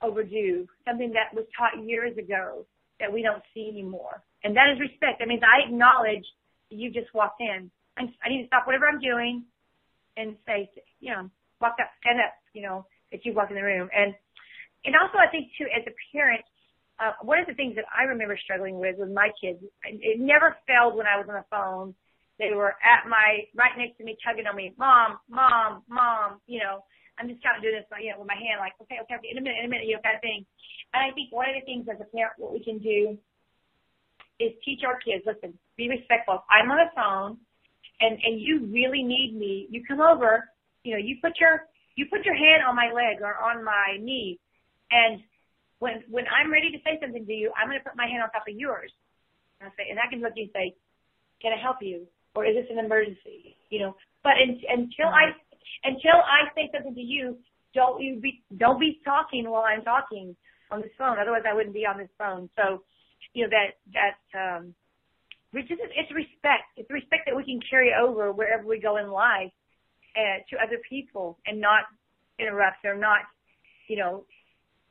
overdue, 0.07 0.67
something 0.87 1.13
that 1.13 1.35
was 1.35 1.45
taught 1.59 1.83
years 1.85 2.17
ago 2.17 2.65
that 3.01 3.13
we 3.13 3.23
don't 3.23 3.43
see 3.53 3.69
anymore. 3.69 4.23
And 4.45 4.57
that 4.57 4.71
is 4.73 4.79
respect. 4.79 5.19
That 5.19 5.29
means 5.29 5.43
I 5.43 5.67
acknowledge 5.67 6.25
you 6.71 6.91
just 6.91 7.13
walked 7.13 7.41
in. 7.41 7.71
I'm, 7.99 8.15
I 8.25 8.29
need 8.29 8.43
to 8.43 8.47
stop 8.47 8.67
whatever 8.67 8.87
I'm 8.87 9.01
doing 9.01 9.45
and 10.17 10.37
say, 10.47 10.71
you 11.01 11.13
know, 11.13 11.29
walk 11.61 11.77
up, 11.81 11.91
stand 12.01 12.21
up, 12.21 12.33
you 12.55 12.63
know, 12.63 12.87
that 13.11 13.25
you 13.25 13.35
walk 13.35 13.51
in 13.51 13.57
the 13.57 13.63
room. 13.63 13.89
And 13.95 14.15
and 14.85 14.95
also 14.95 15.19
I 15.19 15.29
think 15.31 15.51
too, 15.59 15.67
as 15.77 15.83
a 15.87 15.95
parent, 16.15 16.45
uh, 17.01 17.13
one 17.23 17.39
of 17.39 17.47
the 17.47 17.55
things 17.55 17.75
that 17.77 17.85
I 17.91 18.05
remember 18.05 18.39
struggling 18.43 18.79
with 18.79 18.97
with 18.99 19.11
my 19.11 19.31
kids, 19.41 19.59
it 19.85 20.21
never 20.21 20.57
failed 20.67 20.97
when 20.97 21.07
I 21.07 21.19
was 21.19 21.27
on 21.29 21.35
the 21.35 21.45
phone. 21.51 21.95
They 22.39 22.55
were 22.55 22.77
at 22.85 23.09
my, 23.09 23.49
right 23.55 23.73
next 23.77 23.97
to 23.99 24.05
me, 24.05 24.17
tugging 24.25 24.47
on 24.47 24.57
me, 24.57 24.75
mom, 24.79 25.19
mom, 25.29 25.83
mom, 25.89 26.41
you 26.47 26.61
know, 26.61 26.85
I'm 27.17 27.29
just 27.29 27.41
kind 27.41 27.57
of 27.57 27.65
doing 27.65 27.81
this, 27.81 27.89
you 27.99 28.13
know, 28.13 28.21
with 28.21 28.29
my 28.29 28.37
hand, 28.37 28.61
like, 28.61 28.77
okay, 28.83 29.01
okay, 29.03 29.17
okay, 29.17 29.31
in 29.33 29.41
a 29.41 29.45
minute, 29.45 29.59
in 29.61 29.67
a 29.67 29.73
minute, 29.73 29.89
you 29.89 29.97
know, 29.97 30.05
kind 30.05 30.21
of 30.21 30.25
thing. 30.25 30.45
And 30.93 31.01
I 31.01 31.13
think 31.17 31.33
one 31.33 31.49
of 31.49 31.57
the 31.57 31.65
things 31.65 31.89
as 31.89 31.97
a 32.01 32.09
parent, 32.13 32.37
what 32.37 32.53
we 32.53 32.61
can 32.61 32.79
do 32.79 33.17
is 34.37 34.53
teach 34.65 34.85
our 34.85 35.01
kids, 35.01 35.25
listen, 35.25 35.57
be 35.81 35.89
respectful. 35.89 36.45
I'm 36.53 36.69
on 36.69 36.77
the 36.77 36.93
phone 36.93 37.41
and, 38.05 38.21
and 38.21 38.37
you 38.37 38.69
really 38.69 39.01
need 39.01 39.33
me. 39.33 39.67
You 39.73 39.81
come 39.89 40.05
over, 40.05 40.45
you 40.85 40.93
know, 40.93 41.01
you 41.01 41.17
put 41.25 41.41
your, 41.41 41.65
you 41.97 42.05
put 42.13 42.29
your 42.29 42.37
hand 42.37 42.61
on 42.69 42.77
my 42.77 42.93
leg 42.93 43.25
or 43.25 43.33
on 43.41 43.65
my 43.65 43.97
knee 43.97 44.39
and 44.91 45.21
when 45.79 46.03
when 46.09 46.25
I'm 46.29 46.51
ready 46.51 46.71
to 46.73 46.81
say 46.85 46.99
something 47.01 47.27
to 47.27 47.33
you, 47.33 47.53
I'm 47.57 47.69
going 47.69 47.79
to 47.79 47.85
put 47.85 47.97
my 47.97 48.07
hand 48.07 48.23
on 48.23 48.31
top 48.31 48.49
of 48.49 48.57
yours. 48.57 48.93
And 49.61 49.69
I 49.69 49.71
say, 49.77 49.91
and 49.91 49.99
I 49.99 50.09
can 50.09 50.21
look 50.21 50.33
at 50.33 50.39
you 50.39 50.49
and 50.49 50.57
say, 50.57 50.75
"Can 51.43 51.53
I 51.53 51.61
help 51.61 51.79
you?" 51.81 52.07
Or 52.35 52.45
is 52.45 52.55
this 52.55 52.69
an 52.71 52.79
emergency? 52.79 53.57
You 53.71 53.81
know. 53.81 53.93
But 54.23 54.41
in, 54.43 54.59
until 54.69 55.09
I 55.13 55.37
until 55.85 56.19
I 56.21 56.53
say 56.55 56.71
something 56.73 56.95
to 56.95 57.01
you, 57.01 57.39
don't 57.75 58.01
you 58.03 58.21
be 58.21 58.43
don't 58.57 58.81
be 58.81 59.01
talking 59.05 59.49
while 59.49 59.65
I'm 59.65 59.83
talking 59.83 60.37
on 60.71 60.81
this 60.81 60.91
phone. 60.99 61.19
Otherwise, 61.19 61.43
I 61.49 61.55
wouldn't 61.55 61.75
be 61.75 61.87
on 61.87 61.99
this 61.99 62.11
phone. 62.19 62.49
So, 62.57 62.83
you 63.35 63.45
know 63.45 63.51
that 63.51 63.77
that 63.93 64.39
um, 64.39 64.75
it's 65.53 65.69
it's 65.71 66.13
respect. 66.13 66.65
It's 66.77 66.91
respect 66.91 67.23
that 67.27 67.37
we 67.37 67.45
can 67.45 67.61
carry 67.69 67.93
over 67.95 68.33
wherever 68.33 68.67
we 68.67 68.81
go 68.81 68.97
in 68.97 69.11
life 69.11 69.53
uh, 70.17 70.39
to 70.51 70.57
other 70.63 70.79
people 70.89 71.39
and 71.47 71.61
not 71.61 71.85
interrupt 72.39 72.85
or 72.85 72.97
not, 72.97 73.21
you 73.89 73.97
know, 73.97 74.25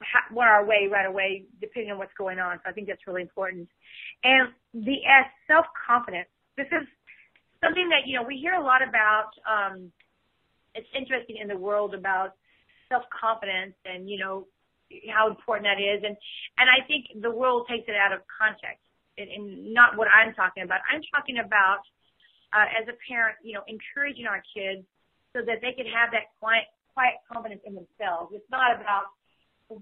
ha- 0.01 0.33
want 0.33 0.49
our 0.49 0.65
way 0.65 0.87
right 0.91 1.05
away 1.05 1.45
depending 1.61 1.91
on 1.91 1.97
what's 1.97 2.13
going 2.17 2.39
on. 2.39 2.57
So 2.63 2.69
I 2.69 2.73
think 2.73 2.87
that's 2.87 3.05
really 3.07 3.21
important. 3.21 3.67
And 4.23 4.49
the 4.73 5.05
S, 5.05 5.29
self-confidence. 5.47 6.29
This 6.57 6.67
is 6.67 6.87
something 7.61 7.89
that, 7.89 8.07
you 8.07 8.17
know, 8.17 8.23
we 8.25 8.37
hear 8.37 8.53
a 8.53 8.63
lot 8.63 8.81
about, 8.81 9.31
um, 9.45 9.91
it's 10.75 10.91
interesting 10.93 11.37
in 11.41 11.47
the 11.47 11.57
world 11.57 11.95
about 11.95 12.35
self-confidence 12.89 13.73
and, 13.85 14.09
you 14.09 14.19
know, 14.19 14.45
how 15.09 15.27
important 15.27 15.65
that 15.65 15.81
is. 15.81 16.03
And, 16.05 16.15
and 16.59 16.67
I 16.69 16.85
think 16.85 17.09
the 17.23 17.31
world 17.31 17.65
takes 17.65 17.87
it 17.87 17.95
out 17.95 18.13
of 18.13 18.21
context 18.29 18.85
and, 19.17 19.27
and 19.31 19.73
not 19.73 19.97
what 19.97 20.07
I'm 20.13 20.33
talking 20.35 20.63
about. 20.63 20.85
I'm 20.91 21.01
talking 21.15 21.39
about, 21.39 21.81
uh, 22.53 22.67
as 22.79 22.85
a 22.87 22.95
parent, 23.09 23.37
you 23.41 23.53
know, 23.55 23.63
encouraging 23.65 24.27
our 24.27 24.43
kids 24.53 24.85
so 25.33 25.41
that 25.41 25.59
they 25.63 25.73
can 25.73 25.89
have 25.89 26.13
that 26.13 26.35
quiet, 26.39 26.69
quiet 26.93 27.17
confidence 27.25 27.61
in 27.65 27.73
themselves. 27.73 28.31
It's 28.35 28.51
not 28.51 28.79
about 28.79 29.15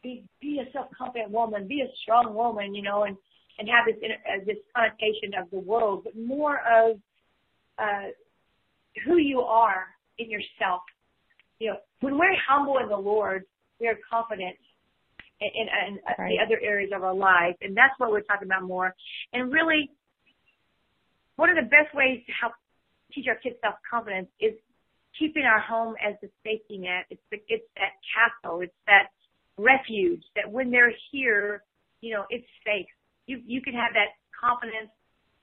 be 0.02 0.24
be 0.40 0.64
a 0.64 0.72
self-confident 0.72 1.30
woman, 1.30 1.68
be 1.68 1.82
a 1.82 1.92
strong 2.02 2.34
woman, 2.34 2.74
you 2.74 2.82
know, 2.82 3.04
and 3.04 3.18
and 3.60 3.68
have 3.68 3.86
this 3.86 4.00
uh, 4.02 4.40
this 4.46 4.58
connotation 4.74 5.36
of 5.38 5.52
the 5.52 5.60
world, 5.60 6.06
but 6.06 6.16
more 6.16 6.62
of 6.64 6.98
uh, 7.78 8.08
who 9.06 9.18
you 9.18 9.42
are 9.42 9.93
in 10.18 10.30
yourself. 10.30 10.82
You 11.60 11.72
know, 11.72 11.78
when 12.02 12.18
we're 12.18 12.36
humble 12.48 12.78
in 12.80 12.90
the 12.90 12.98
Lord, 12.98 13.44
we 13.80 13.88
are 13.88 13.98
confident 14.10 14.56
in, 15.40 15.50
in, 15.54 15.68
in 15.88 16.00
right. 16.18 16.32
the 16.32 16.44
other 16.44 16.60
areas 16.64 16.92
of 16.96 17.04
our 17.04 17.14
life, 17.14 17.56
and 17.62 17.76
that's 17.76 17.94
what 17.98 18.12
we're 18.12 18.22
talking 18.22 18.48
about 18.48 18.64
more. 18.64 18.96
And 19.34 19.52
really, 19.52 19.90
one 21.36 21.50
of 21.50 21.56
the 21.56 21.64
best 21.64 21.94
ways 21.94 22.22
to 22.26 22.32
help 22.40 22.54
teach 23.14 23.26
our 23.28 23.36
kids 23.36 23.56
self 23.62 23.76
confidence 23.90 24.28
is 24.40 24.54
keeping 25.18 25.44
our 25.44 25.60
home 25.60 25.96
as 26.02 26.16
a 26.24 26.28
safety 26.44 26.78
net. 26.78 27.06
It's 27.10 27.22
the, 27.32 27.38
it's 27.48 27.66
that 27.76 27.94
castle. 28.10 28.62
It's 28.62 28.74
that 28.88 29.14
refuge 29.58 30.24
that 30.36 30.50
when 30.50 30.72
they're 30.72 30.94
here, 31.12 31.64
you 32.02 32.14
know, 32.14 32.26
it's 32.30 32.48
safe. 32.66 32.88
You 33.28 33.42
you 33.46 33.62
can 33.62 33.74
have 33.74 33.94
that 33.94 34.18
confidence 34.34 34.92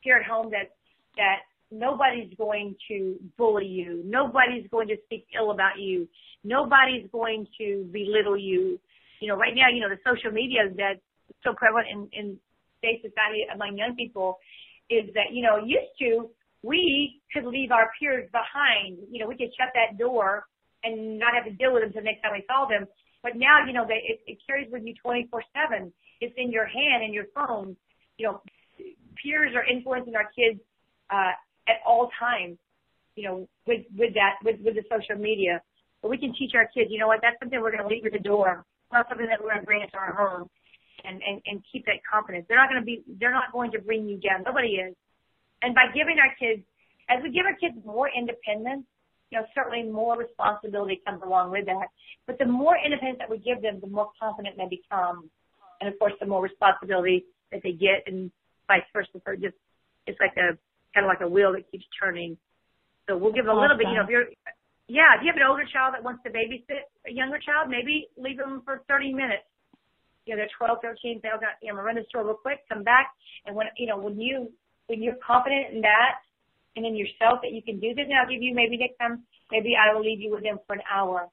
here 0.01 0.17
at 0.17 0.27
home 0.27 0.51
that 0.51 0.75
that 1.17 1.47
nobody's 1.71 2.33
going 2.37 2.75
to 2.89 3.17
bully 3.39 3.67
you. 3.67 4.03
Nobody's 4.05 4.69
going 4.71 4.89
to 4.89 4.97
speak 5.05 5.27
ill 5.37 5.51
about 5.51 5.79
you. 5.79 6.09
Nobody's 6.45 7.09
going 7.13 7.47
to 7.59 7.89
belittle 7.93 8.39
you. 8.39 8.79
You 9.21 9.29
know, 9.29 9.37
right 9.37 9.55
now, 9.55 9.69
you 9.73 9.81
know, 9.81 9.89
the 9.89 10.01
social 10.05 10.33
media 10.33 10.61
that's 10.77 11.01
so 11.45 11.53
prevalent 11.55 11.87
in, 11.93 12.09
in 12.13 12.39
today's 12.81 13.03
society 13.03 13.47
among 13.53 13.77
young 13.77 13.95
people 13.95 14.39
is 14.89 15.13
that, 15.15 15.33
you 15.33 15.43
know, 15.43 15.59
used 15.59 15.95
to 16.01 16.31
we 16.63 17.23
could 17.33 17.47
leave 17.47 17.71
our 17.71 17.91
peers 17.99 18.29
behind. 18.33 18.99
You 19.11 19.21
know, 19.21 19.29
we 19.29 19.37
could 19.37 19.49
shut 19.57 19.73
that 19.75 19.99
door 19.99 20.45
and 20.85 21.19
not 21.19 21.35
have 21.35 21.45
to 21.45 21.53
deal 21.53 21.73
with 21.73 21.83
them 21.83 21.89
until 21.89 22.05
next 22.05 22.23
time 22.23 22.33
we 22.33 22.45
saw 22.47 22.67
them. 22.69 22.87
But 23.23 23.37
now, 23.37 23.65
you 23.67 23.73
know, 23.73 23.85
they, 23.87 24.01
it, 24.05 24.21
it 24.27 24.39
carries 24.47 24.69
with 24.73 24.83
you 24.85 24.95
24/7. 25.05 25.93
It's 26.21 26.35
in 26.37 26.51
your 26.51 26.67
hand 26.67 27.05
and 27.05 27.15
your 27.15 27.27
phone. 27.35 27.77
You 28.19 28.27
know, 28.27 28.43
peers 29.23 29.53
are 29.55 29.65
influencing 29.65 30.17
our 30.17 30.29
kids 30.37 30.61
uh, 31.11 31.33
at 31.71 31.79
all 31.87 32.11
times. 32.19 32.59
You 33.15 33.25
know, 33.27 33.37
with 33.67 33.83
with 33.97 34.13
that 34.15 34.35
with 34.45 34.59
with 34.65 34.75
the 34.75 34.85
social 34.91 35.19
media. 35.21 35.63
But 36.03 36.11
we 36.11 36.19
can 36.19 36.33
teach 36.39 36.53
our 36.55 36.69
kids. 36.75 36.91
You 36.91 36.99
know 36.99 37.11
what? 37.13 37.21
That's 37.23 37.39
something 37.41 37.61
we're 37.61 37.75
going 37.77 37.87
to 37.87 37.93
leave 37.95 38.07
at 38.07 38.13
the 38.13 38.25
door. 38.33 38.65
Not 38.93 39.07
something 39.09 39.29
that 39.31 39.39
we're 39.39 39.53
going 39.53 39.65
to 39.65 39.71
bring 39.71 39.83
into 39.83 39.97
our 39.97 40.15
home. 40.15 40.49
And, 41.01 41.17
and, 41.25 41.41
and 41.49 41.65
keep 41.73 41.87
that 41.89 42.05
confidence. 42.05 42.45
They're 42.47 42.61
not 42.61 42.69
going 42.69 42.83
to 42.83 42.85
be, 42.85 43.01
they're 43.19 43.33
not 43.33 43.57
going 43.57 43.73
to 43.73 43.81
bring 43.81 44.07
you 44.07 44.21
down. 44.21 44.45
Nobody 44.45 44.77
is. 44.85 44.93
And 45.63 45.75
by 45.75 45.89
giving 45.97 46.21
our 46.21 46.29
kids, 46.37 46.61
as 47.09 47.25
we 47.25 47.33
give 47.33 47.49
our 47.49 47.57
kids 47.57 47.73
more 47.87 48.11
independence, 48.13 48.85
you 49.33 49.41
know, 49.41 49.47
certainly 49.57 49.89
more 49.91 50.19
responsibility 50.21 51.01
comes 51.07 51.23
along 51.25 51.53
with 51.53 51.65
that. 51.73 51.89
But 52.27 52.37
the 52.37 52.45
more 52.45 52.77
independence 52.77 53.17
that 53.17 53.31
we 53.33 53.39
give 53.41 53.63
them, 53.65 53.81
the 53.81 53.89
more 53.89 54.13
confident 54.21 54.61
they 54.61 54.69
become. 54.69 55.31
And 55.81 55.89
of 55.89 55.99
course, 55.99 56.13
the 56.21 56.27
more 56.27 56.43
responsibility 56.43 57.25
that 57.51 57.63
they 57.65 57.73
get 57.73 58.05
and 58.07 58.31
vice 58.69 58.85
versa. 58.93 59.25
So 59.25 59.33
just, 59.41 59.57
it's 60.07 60.21
like 60.21 60.37
a, 60.37 60.61
kind 60.95 61.07
of 61.07 61.09
like 61.09 61.21
a 61.21 61.29
wheel 61.29 61.53
that 61.53 61.71
keeps 61.71 61.85
turning. 61.99 62.37
So 63.09 63.17
we'll 63.17 63.33
give 63.33 63.47
a 63.47 63.55
little 63.55 63.77
bit, 63.77 63.89
you 63.89 63.97
know, 63.97 64.05
if 64.05 64.11
you're, 64.11 64.31
yeah, 64.87 65.15
if 65.19 65.23
you 65.23 65.31
have 65.31 65.39
an 65.39 65.47
older 65.47 65.67
child 65.67 65.95
that 65.95 66.03
wants 66.03 66.23
to 66.27 66.31
babysit 66.31 66.87
a 67.07 67.13
younger 67.13 67.39
child, 67.39 67.71
maybe 67.71 68.09
leave 68.17 68.39
them 68.39 68.63
for 68.65 68.83
30 68.89 69.15
minutes. 69.15 69.47
You 70.27 70.35
know, 70.35 70.43
they're 70.43 70.59
12, 70.59 70.79
13, 70.83 71.21
they'll 71.23 71.39
got, 71.39 71.59
you 71.63 71.73
know, 71.73 71.81
run 71.81 71.97
the 71.97 72.05
store 72.09 72.25
real 72.25 72.39
quick, 72.39 72.63
come 72.69 72.83
back. 72.83 73.11
And 73.47 73.57
when, 73.57 73.67
you 73.79 73.87
know, 73.87 73.99
when 73.99 74.21
you 74.21 74.53
when 74.87 75.03
you're 75.03 75.19
confident 75.25 75.71
in 75.73 75.81
that 75.83 76.19
and 76.75 76.85
in 76.85 76.97
yourself 76.97 77.39
that 77.43 77.53
you 77.55 77.63
can 77.63 77.79
do 77.79 77.95
this, 77.95 78.07
and 78.11 78.15
I'll 78.19 78.29
give 78.31 78.43
you 78.43 78.55
maybe 78.55 78.77
next 78.77 78.99
time, 78.99 79.23
maybe 79.51 79.75
I 79.79 79.95
will 79.95 80.03
leave 80.03 80.21
you 80.21 80.31
with 80.31 80.43
them 80.43 80.59
for 80.67 80.75
an 80.75 80.83
hour 80.91 81.31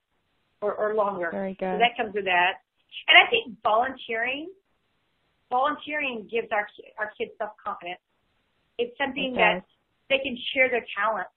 or, 0.62 0.74
or 0.74 0.94
longer. 0.94 1.30
Very 1.32 1.54
good. 1.54 1.74
So 1.74 1.78
that 1.82 1.98
comes 1.98 2.14
with 2.14 2.26
that. 2.26 2.62
And 3.10 3.16
I 3.18 3.30
think 3.30 3.58
volunteering, 3.62 4.50
volunteering 5.50 6.30
gives 6.30 6.48
our 6.52 6.68
our 6.98 7.12
kids 7.18 7.32
self 7.38 7.52
confidence. 7.58 8.02
It's 8.78 8.98
something 8.98 9.34
it 9.34 9.38
that 9.38 9.64
they 10.10 10.20
can 10.24 10.38
share 10.54 10.70
their 10.70 10.86
talents. 10.98 11.32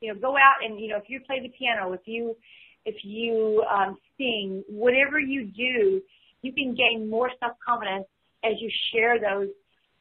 You 0.00 0.14
know, 0.14 0.20
go 0.20 0.36
out 0.36 0.64
and 0.64 0.80
you 0.80 0.88
know 0.88 0.96
if 0.96 1.08
you 1.08 1.20
play 1.26 1.40
the 1.40 1.52
piano, 1.56 1.92
if 1.92 2.00
you 2.06 2.36
if 2.84 2.96
you 3.04 3.64
um, 3.70 3.96
sing, 4.16 4.64
whatever 4.68 5.18
you 5.18 5.46
do, 5.46 6.00
you 6.42 6.52
can 6.52 6.74
gain 6.74 7.08
more 7.10 7.30
self 7.40 7.52
confidence 7.64 8.06
as 8.44 8.52
you 8.60 8.70
share 8.92 9.20
those 9.20 9.48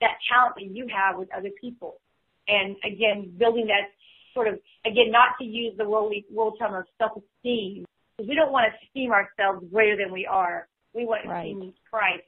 that 0.01 0.15
talent 0.31 0.55
that 0.55 0.75
you 0.75 0.87
have 0.87 1.17
with 1.17 1.29
other 1.35 1.49
people. 1.59 1.99
And 2.47 2.75
again, 2.85 3.33
building 3.37 3.67
that 3.67 3.91
sort 4.33 4.47
of, 4.47 4.55
again, 4.85 5.11
not 5.11 5.37
to 5.39 5.45
use 5.45 5.75
the 5.77 5.87
worldly, 5.87 6.25
world 6.31 6.55
term 6.59 6.73
of 6.73 6.85
self-esteem, 6.97 7.85
because 8.15 8.29
we 8.29 8.35
don't 8.35 8.51
want 8.51 8.71
to 8.71 8.87
esteem 8.87 9.11
ourselves 9.11 9.65
greater 9.71 9.97
than 9.97 10.11
we 10.11 10.25
are. 10.25 10.67
We 10.93 11.05
want 11.05 11.23
to 11.23 11.29
right. 11.29 11.45
esteem 11.45 11.73
Christ. 11.89 12.23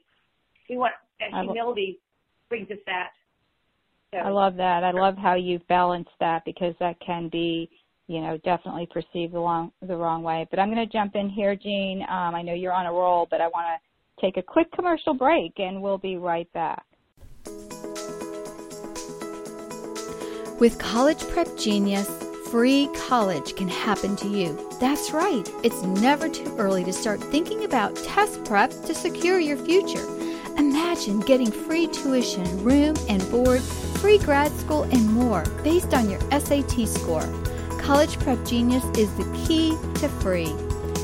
We 0.68 0.76
want 0.76 0.92
that 1.18 1.30
humility 1.42 1.98
brings 2.48 2.70
us 2.70 2.78
that. 2.86 3.08
So. 4.12 4.18
I 4.18 4.28
love 4.28 4.56
that. 4.56 4.84
I 4.84 4.90
love 4.90 5.16
how 5.16 5.34
you've 5.34 5.66
balanced 5.68 6.10
that 6.20 6.44
because 6.44 6.74
that 6.80 7.00
can 7.00 7.28
be, 7.30 7.70
you 8.08 8.20
know, 8.20 8.36
definitely 8.44 8.86
perceived 8.92 9.32
the 9.32 9.38
wrong 9.38 9.72
the 9.80 9.96
wrong 9.96 10.22
way. 10.22 10.46
But 10.50 10.58
I'm 10.58 10.72
going 10.72 10.86
to 10.86 10.92
jump 10.92 11.16
in 11.16 11.30
here, 11.30 11.56
Jean. 11.56 12.02
Um, 12.02 12.34
I 12.34 12.42
know 12.42 12.52
you're 12.52 12.74
on 12.74 12.84
a 12.84 12.92
roll, 12.92 13.26
but 13.30 13.40
I 13.40 13.48
want 13.48 13.66
to 13.66 14.20
take 14.20 14.36
a 14.36 14.42
quick 14.42 14.70
commercial 14.72 15.14
break, 15.14 15.52
and 15.58 15.80
we'll 15.80 15.98
be 15.98 16.16
right 16.16 16.52
back. 16.52 16.84
With 20.60 20.78
College 20.78 21.26
Prep 21.28 21.48
Genius, 21.56 22.08
free 22.50 22.90
college 23.08 23.56
can 23.56 23.66
happen 23.66 24.14
to 24.16 24.28
you. 24.28 24.68
That's 24.78 25.10
right, 25.12 25.50
it's 25.64 25.82
never 25.82 26.28
too 26.28 26.54
early 26.58 26.84
to 26.84 26.92
start 26.92 27.20
thinking 27.20 27.64
about 27.64 27.96
test 27.96 28.44
prep 28.44 28.70
to 28.70 28.94
secure 28.94 29.40
your 29.40 29.56
future. 29.56 30.06
Imagine 30.58 31.20
getting 31.20 31.50
free 31.50 31.86
tuition, 31.86 32.64
room 32.64 32.96
and 33.08 33.28
board, 33.30 33.60
free 34.00 34.18
grad 34.18 34.52
school, 34.52 34.82
and 34.84 35.12
more 35.12 35.44
based 35.62 35.94
on 35.94 36.08
your 36.08 36.20
SAT 36.30 36.88
score. 36.88 37.28
College 37.78 38.18
Prep 38.20 38.44
Genius 38.44 38.84
is 38.96 39.12
the 39.16 39.44
key 39.46 39.76
to 40.00 40.08
free. 40.20 40.52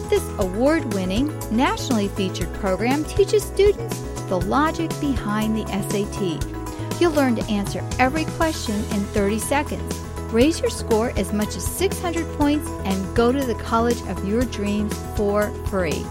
This 0.09 0.27
award 0.39 0.95
winning, 0.95 1.33
nationally 1.51 2.09
featured 2.09 2.53
program 2.55 3.05
teaches 3.05 3.43
students 3.43 4.01
the 4.29 4.41
logic 4.41 4.91
behind 5.01 5.57
the 5.57 5.67
SAT 5.67 6.59
You'll 7.01 7.13
learn 7.13 7.37
to 7.37 7.45
answer 7.45 7.85
every 8.01 8.25
question 8.25 8.75
in 8.75 9.05
30 9.15 9.39
seconds. 9.39 9.99
Raise 10.33 10.61
your 10.61 10.71
score 10.71 11.11
as 11.17 11.33
much 11.33 11.55
as 11.57 11.65
600 11.65 12.27
points 12.37 12.69
and 12.85 13.17
go 13.17 13.31
to 13.31 13.45
the 13.45 13.55
college 13.55 14.01
of 14.09 14.29
your 14.29 14.43
dreams 14.43 14.93
for 15.17 15.51
free. 15.67 16.05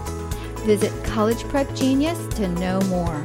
Visit 0.66 0.92
College 1.04 1.42
Prep 1.44 1.72
Genius 1.74 2.18
to 2.34 2.48
know 2.48 2.80
more. 2.82 3.24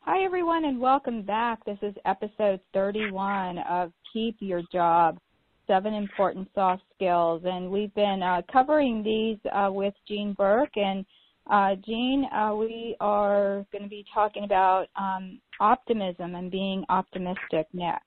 Hi, 0.00 0.24
everyone, 0.24 0.64
and 0.64 0.80
welcome 0.80 1.22
back. 1.22 1.64
This 1.64 1.78
is 1.82 1.94
episode 2.04 2.60
31 2.72 3.58
of 3.58 3.92
Keep 4.12 4.36
Your 4.40 4.62
Job 4.72 5.18
Seven 5.66 5.92
Important 5.92 6.48
Soft 6.54 6.82
Skills. 6.94 7.42
And 7.44 7.70
we've 7.70 7.94
been 7.94 8.22
uh, 8.22 8.42
covering 8.50 9.02
these 9.02 9.38
uh, 9.52 9.70
with 9.70 9.94
Jean 10.08 10.32
Burk. 10.34 10.70
And 10.76 11.04
uh, 11.50 11.74
Jean, 11.84 12.26
uh, 12.32 12.54
we 12.54 12.96
are 13.00 13.66
going 13.72 13.82
to 13.82 13.90
be 13.90 14.04
talking 14.14 14.44
about 14.44 14.86
um, 14.96 15.40
optimism 15.60 16.36
and 16.36 16.50
being 16.50 16.84
optimistic 16.88 17.66
next. 17.72 18.05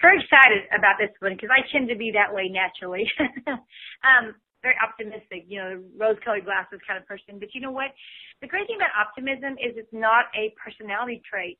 Very 0.00 0.22
excited 0.22 0.68
about 0.76 0.96
this 0.98 1.10
one 1.18 1.34
because 1.34 1.50
I 1.50 1.66
tend 1.72 1.88
to 1.88 1.96
be 1.96 2.12
that 2.14 2.32
way 2.32 2.48
naturally. 2.48 3.10
um, 4.06 4.34
very 4.62 4.74
optimistic, 4.82 5.46
you 5.46 5.58
know, 5.58 5.82
rose-colored 5.96 6.44
glasses 6.44 6.80
kind 6.86 6.98
of 6.98 7.06
person. 7.06 7.38
But 7.38 7.54
you 7.54 7.60
know 7.60 7.70
what? 7.70 7.94
The 8.42 8.48
great 8.48 8.66
thing 8.66 8.76
about 8.76 8.90
optimism 8.98 9.54
is 9.58 9.78
it's 9.78 9.92
not 9.92 10.26
a 10.34 10.54
personality 10.58 11.22
trait. 11.28 11.58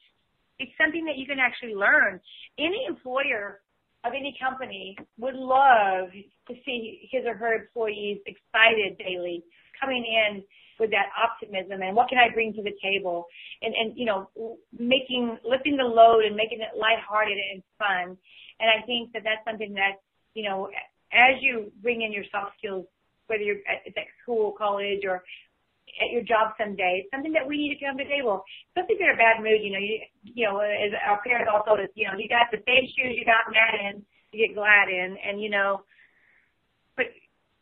it's 0.59 0.73
something 0.78 1.04
that 1.07 1.16
you 1.16 1.26
can 1.26 1.38
actually 1.38 1.75
learn. 1.75 2.21
Any 2.59 2.87
employer 2.88 3.61
of 4.04 4.12
any 4.14 4.37
company 4.40 4.97
would 5.18 5.35
love 5.35 6.11
to 6.49 6.54
see 6.64 7.09
his 7.11 7.23
or 7.26 7.35
her 7.35 7.54
employees 7.54 8.18
excited 8.26 8.99
daily, 8.99 9.42
coming 9.80 10.04
in 10.04 10.42
with 10.79 10.91
that 10.91 11.11
optimism 11.17 11.83
and 11.83 11.95
what 11.97 12.09
can 12.09 12.19
I 12.19 12.33
bring 12.33 12.53
to 12.55 12.63
the 12.63 12.75
table 12.83 13.27
and, 13.63 13.75
and, 13.75 13.99
you 13.99 14.07
know, 14.07 14.31
making, 14.73 15.39
lifting 15.45 15.77
the 15.77 15.85
load 15.85 16.25
and 16.25 16.37
making 16.37 16.61
it 16.61 16.79
lighthearted 16.79 17.37
and 17.37 17.63
fun. 17.79 18.17
And 18.61 18.69
I 18.71 18.85
think 18.87 19.13
that 19.13 19.23
that's 19.25 19.45
something 19.45 19.75
that, 19.75 20.01
you 20.35 20.45
know, 20.45 20.69
as 21.13 21.41
you 21.41 21.73
bring 21.83 22.03
in 22.03 22.13
your 22.13 22.25
soft 22.31 22.59
skills, 22.59 22.87
whether 23.27 23.43
you're 23.43 23.63
at, 23.69 23.87
at 23.87 24.07
school, 24.23 24.55
college, 24.57 25.05
or 25.05 25.23
at 26.01 26.13
your 26.13 26.23
job 26.23 26.53
someday. 26.59 27.03
It's 27.03 27.11
something 27.11 27.33
that 27.33 27.47
we 27.47 27.57
need 27.57 27.75
to 27.75 27.81
come 27.81 27.97
to 27.97 28.05
the 28.05 28.11
table. 28.11 28.45
Especially 28.71 28.97
if 28.97 29.01
you're 29.01 29.13
in 29.13 29.19
a 29.19 29.21
bad 29.21 29.43
mood, 29.43 29.61
you 29.61 29.73
know, 29.73 29.83
you 29.83 29.99
you 30.23 30.45
know, 30.47 30.61
as 30.61 30.93
our 31.07 31.21
parents 31.23 31.51
all 31.51 31.65
told 31.65 31.81
us, 31.81 31.91
you 31.95 32.07
know, 32.07 32.17
you 32.17 32.29
got 32.29 32.53
the 32.53 32.63
same 32.67 32.87
shoes 32.93 33.17
you 33.17 33.25
got 33.25 33.51
mad 33.51 33.75
in, 33.81 34.05
you 34.33 34.47
get 34.47 34.55
glad 34.55 34.89
in, 34.89 35.17
and 35.17 35.41
you 35.41 35.51
know, 35.51 35.83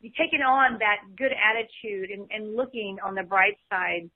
taking 0.03 0.43
on 0.43 0.79
that 0.79 1.03
good 1.17 1.33
attitude 1.33 2.11
and, 2.11 2.29
and 2.31 2.57
looking 2.57 2.99
on 3.05 3.15
the 3.15 3.23
bright 3.23 3.57
side. 3.71 4.11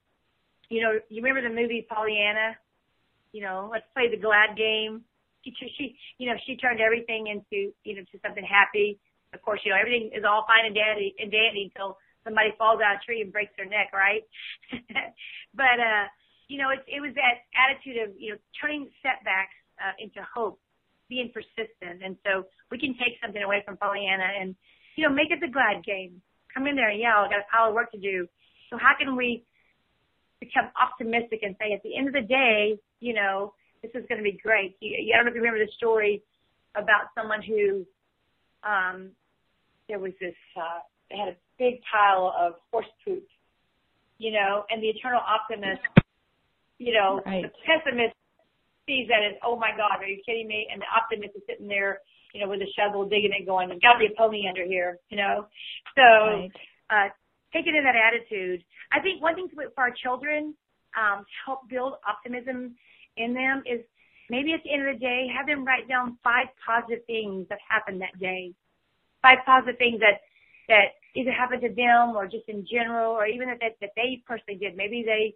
You 0.69 0.83
know, 0.83 0.93
you 1.09 1.23
remember 1.23 1.49
the 1.49 1.55
movie 1.55 1.87
Pollyanna? 1.89 2.57
You 3.33 3.43
know, 3.43 3.69
let's 3.71 3.87
play 3.95 4.11
the 4.11 4.21
glad 4.21 4.57
game. 4.57 5.03
She, 5.45 5.53
she, 5.57 5.97
you 6.19 6.29
know, 6.29 6.37
she 6.47 6.57
turned 6.57 6.81
everything 6.81 7.27
into, 7.27 7.73
you 7.83 7.97
know, 7.97 8.03
to 8.13 8.19
something 8.23 8.45
happy. 8.45 9.01
Of 9.33 9.43
course, 9.43 9.61
you 9.65 9.73
know, 9.73 9.79
everything 9.81 10.11
is 10.15 10.25
all 10.27 10.45
fine 10.47 10.67
and 10.67 10.75
dandy 10.75 11.15
and 11.19 11.31
dandy 11.31 11.73
until 11.73 11.97
somebody 12.25 12.51
falls 12.59 12.81
out 12.85 12.97
of 12.97 13.01
a 13.01 13.05
tree 13.05 13.23
and 13.23 13.33
breaks 13.33 13.53
their 13.57 13.67
neck, 13.67 13.91
right? 13.95 14.23
but 15.55 15.79
uh, 15.81 16.07
you 16.49 16.59
know, 16.59 16.71
it, 16.71 16.85
it 16.87 17.01
was 17.01 17.15
that 17.15 17.47
attitude 17.57 18.03
of 18.03 18.11
you 18.19 18.35
know 18.35 18.39
turning 18.61 18.91
setbacks 19.01 19.57
uh, 19.81 19.95
into 19.99 20.21
hope, 20.27 20.61
being 21.09 21.31
persistent, 21.33 22.03
and 22.05 22.19
so 22.27 22.45
we 22.71 22.79
can 22.79 22.93
take 22.99 23.17
something 23.23 23.43
away 23.43 23.63
from 23.65 23.79
Pollyanna 23.79 24.29
and 24.39 24.55
you 25.01 25.09
know 25.09 25.15
make 25.15 25.31
it 25.31 25.41
the 25.41 25.49
glad 25.49 25.83
game. 25.83 26.21
Come 26.53 26.67
in 26.67 26.77
there 26.77 26.91
and 26.91 27.01
yell, 27.01 27.25
I 27.25 27.33
got 27.33 27.41
a 27.41 27.49
pile 27.51 27.69
of 27.69 27.75
work 27.75 27.91
to 27.93 27.99
do. 27.99 28.29
So 28.69 28.77
how 28.77 28.93
can 29.01 29.17
we 29.17 29.45
become 30.41 30.69
optimistic 30.77 31.41
and 31.41 31.57
say 31.57 31.73
at 31.73 31.83
the 31.83 31.97
end 31.97 32.09
of 32.09 32.13
the 32.13 32.27
day, 32.29 32.77
you 33.01 33.15
know, 33.15 33.55
this 33.81 33.91
is 33.95 34.05
going 34.09 34.19
to 34.19 34.25
be 34.25 34.37
great. 34.37 34.77
You, 34.81 35.15
I 35.15 35.17
don't 35.17 35.25
know 35.25 35.31
if 35.31 35.37
you 35.37 35.41
remember 35.41 35.65
the 35.65 35.73
story 35.73 36.23
about 36.77 37.17
someone 37.17 37.41
who 37.41 37.87
um, 38.61 39.17
there 39.89 39.99
was 39.99 40.13
this 40.21 40.37
uh, 40.53 40.85
they 41.09 41.17
had 41.17 41.33
a 41.33 41.37
big 41.57 41.81
pile 41.89 42.35
of 42.37 42.61
horse 42.71 42.93
poop, 43.03 43.25
you 44.19 44.33
know, 44.33 44.65
and 44.69 44.83
the 44.83 44.89
eternal 44.89 45.21
optimist, 45.25 45.81
you 46.77 46.93
know, 46.93 47.23
right. 47.25 47.43
the 47.43 47.51
pessimist 47.65 48.15
sees 48.85 49.09
that 49.09 49.25
as, 49.25 49.41
oh 49.43 49.57
my 49.57 49.71
God, 49.73 50.05
are 50.05 50.07
you 50.07 50.21
kidding 50.27 50.47
me? 50.47 50.69
And 50.71 50.81
the 50.81 50.91
optimist 50.93 51.35
is 51.37 51.43
sitting 51.49 51.69
there, 51.69 52.01
you 52.35 52.41
know, 52.41 52.49
with 52.49 52.61
a 52.61 52.71
shovel 52.77 53.09
digging 53.09 53.33
it 53.33 53.47
going, 53.47 53.69
got 53.81 53.95
to 53.95 53.99
be 53.99 54.07
a 54.07 54.17
pony 54.17 54.49
under 54.49 54.65
here, 54.65 54.99
you 55.09 55.17
know? 55.17 55.47
So, 55.97 56.03
right. 56.03 56.51
uh, 56.91 57.09
taking 57.53 57.75
in 57.75 57.85
that 57.85 57.97
attitude, 57.97 58.63
I 58.93 59.01
think 59.01 59.23
one 59.23 59.35
thing 59.35 59.49
for 59.55 59.71
our 59.79 59.91
children, 59.91 60.55
um, 60.97 61.21
to 61.21 61.35
help 61.47 61.69
build 61.69 61.95
optimism 62.07 62.75
in 63.17 63.35
them 63.35 63.63
is 63.67 63.81
maybe 64.29 64.53
at 64.53 64.61
the 64.65 64.73
end 64.73 64.89
of 64.89 64.95
the 64.95 65.01
day, 65.01 65.27
have 65.37 65.47
them 65.47 65.65
write 65.65 65.89
down 65.89 66.19
five 66.23 66.47
positive 66.65 67.05
things 67.07 67.47
that 67.49 67.59
happened 67.69 68.01
that 68.01 68.19
day. 68.19 68.53
Five 69.23 69.39
positive 69.45 69.79
things 69.79 70.01
that 70.01 70.21
that 70.69 70.95
either 71.17 71.33
happened 71.33 71.61
to 71.63 71.75
them 71.75 72.17
or 72.17 72.27
just 72.27 72.49
in 72.49 72.65
general, 72.71 73.13
or 73.13 73.27
even 73.27 73.49
that, 73.49 73.75
that 73.81 73.91
they 73.97 74.23
personally 74.27 74.59
did. 74.59 74.77
Maybe 74.77 75.03
they, 75.05 75.35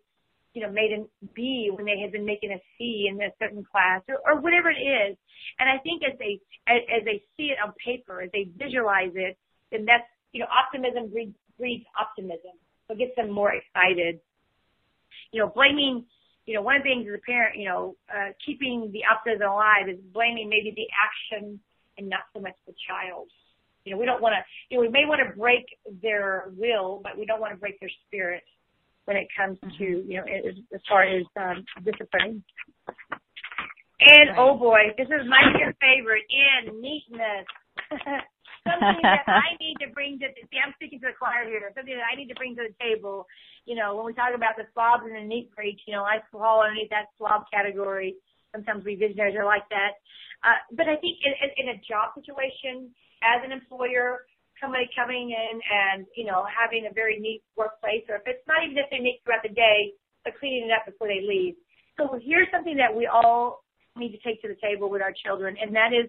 you 0.55 0.63
know, 0.63 0.71
made 0.71 0.93
a 0.93 1.05
B 1.35 1.71
when 1.75 1.85
they 1.85 1.99
had 2.01 2.13
been 2.13 2.25
making 2.25 2.53
a 2.53 2.63
C 2.79 3.11
in 3.11 3.21
a 3.21 3.31
certain 3.43 3.65
class 3.65 4.03
or, 4.09 4.19
or 4.25 4.41
whatever 4.41 4.71
it 4.71 4.81
is. 4.81 5.17
And 5.59 5.69
I 5.69 5.79
think 5.83 6.03
as 6.03 6.17
they, 6.19 6.41
as, 6.67 6.81
as 6.89 7.05
they 7.05 7.23
see 7.37 7.51
it 7.51 7.59
on 7.63 7.75
paper, 7.85 8.23
as 8.23 8.31
they 8.33 8.49
visualize 8.57 9.13
it, 9.15 9.37
then 9.71 9.85
that's, 9.85 10.07
you 10.33 10.41
know, 10.41 10.47
optimism 10.47 11.11
breeds, 11.11 11.35
breeds 11.59 11.85
optimism. 12.01 12.55
So 12.87 12.95
it 12.95 12.99
gets 12.99 13.17
them 13.17 13.31
more 13.31 13.53
excited. 13.53 14.21
You 15.33 15.41
know, 15.41 15.53
blaming, 15.53 16.05
you 16.47 16.55
know, 16.55 16.63
one 16.63 16.77
of 16.77 16.83
the 16.83 16.89
things 16.89 17.07
as 17.09 17.19
a 17.19 17.27
parent, 17.27 17.59
you 17.59 17.69
know, 17.69 17.97
uh, 18.09 18.31
keeping 18.45 18.91
the 18.93 19.03
optimism 19.11 19.51
alive 19.51 19.89
is 19.91 19.99
blaming 20.13 20.49
maybe 20.49 20.73
the 20.75 20.87
action 21.03 21.59
and 21.99 22.09
not 22.09 22.31
so 22.33 22.41
much 22.41 22.55
the 22.67 22.75
child. 22.87 23.29
You 23.85 23.93
know, 23.93 23.99
we 23.99 24.07
don't 24.07 24.23
want 24.23 24.35
to, 24.35 24.43
you 24.71 24.79
know, 24.79 24.83
we 24.83 24.89
may 24.89 25.05
want 25.05 25.21
to 25.21 25.37
break 25.37 25.67
their 26.01 26.53
will, 26.57 27.01
but 27.03 27.19
we 27.19 27.27
don't 27.27 27.41
want 27.41 27.53
to 27.53 27.59
break 27.59 27.81
their 27.81 27.91
spirit 28.07 28.43
when 29.05 29.17
it 29.17 29.29
comes 29.37 29.59
mm-hmm. 29.59 29.77
to, 29.79 29.87
you 30.07 30.17
know, 30.19 30.25
as, 30.25 30.57
as 30.75 30.81
far 30.89 31.03
as 31.05 31.25
um, 31.41 31.65
disciplining. 31.85 32.43
And 34.01 34.31
right. 34.31 34.39
oh 34.39 34.59
boy, 34.59 34.93
this 34.99 35.07
is 35.07 35.25
my 35.29 35.43
favorite 35.81 36.25
in 36.29 36.81
neatness. 36.81 37.47
something 38.65 39.01
that 39.05 39.25
I 39.29 39.57
need 39.61 39.77
to 39.85 39.93
bring 39.93 40.19
to 40.21 40.29
see 40.33 40.59
I'm 40.59 40.73
speaking 40.77 41.01
to 41.05 41.13
the 41.13 41.17
choir 41.17 41.45
here, 41.47 41.71
something 41.77 41.95
that 41.95 42.09
I 42.09 42.17
need 42.17 42.29
to 42.33 42.37
bring 42.37 42.57
to 42.57 42.65
the 42.67 42.77
table. 42.81 43.29
You 43.65 43.77
know, 43.77 43.97
when 43.97 44.09
we 44.09 44.13
talk 44.17 44.33
about 44.35 44.57
the 44.57 44.69
slobs 44.73 45.05
and 45.05 45.15
the 45.15 45.25
neat 45.25 45.53
freaks, 45.55 45.85
you 45.87 45.95
know, 45.95 46.05
I 46.05 46.25
fall 46.33 46.65
underneath 46.65 46.91
that 46.91 47.13
slob 47.17 47.45
category. 47.53 48.17
Sometimes 48.53 48.85
we 48.85 48.97
visionaries 48.97 49.37
are 49.37 49.49
like 49.49 49.69
that. 49.71 50.01
Uh, 50.45 50.61
but 50.77 50.89
I 50.89 50.97
think 51.01 51.17
in, 51.25 51.33
in, 51.41 51.51
in 51.65 51.67
a 51.77 51.79
job 51.81 52.13
situation, 52.17 52.93
as 53.25 53.41
an 53.45 53.53
employer, 53.53 54.29
somebody 54.65 54.89
coming 54.97 55.37
in 55.37 55.61
and, 55.61 56.09
you 56.17 56.25
know, 56.25 56.49
having 56.49 56.89
a 56.89 56.93
very 56.97 57.21
neat 57.21 57.45
workplace, 57.53 58.09
or 58.09 58.17
if 58.17 58.25
it's 58.25 58.41
not 58.49 58.65
even 58.65 58.81
necessarily 58.81 59.05
neat 59.05 59.21
throughout 59.25 59.45
the 59.45 59.53
day, 59.53 59.93
but 60.25 60.33
cleaning 60.41 60.73
it 60.73 60.73
up 60.73 60.89
before 60.89 61.09
they 61.13 61.21
leave. 61.21 61.53
So 62.01 62.17
here's 62.25 62.49
something 62.49 62.81
that 62.81 62.89
we 62.89 63.05
all 63.05 63.61
need 63.95 64.17
to 64.17 64.21
take 64.25 64.41
to 64.43 64.49
the 64.49 64.57
table 64.65 64.89
with 64.89 65.05
our 65.05 65.13
children, 65.13 65.55
and 65.61 65.77
that 65.77 65.93
is 65.93 66.09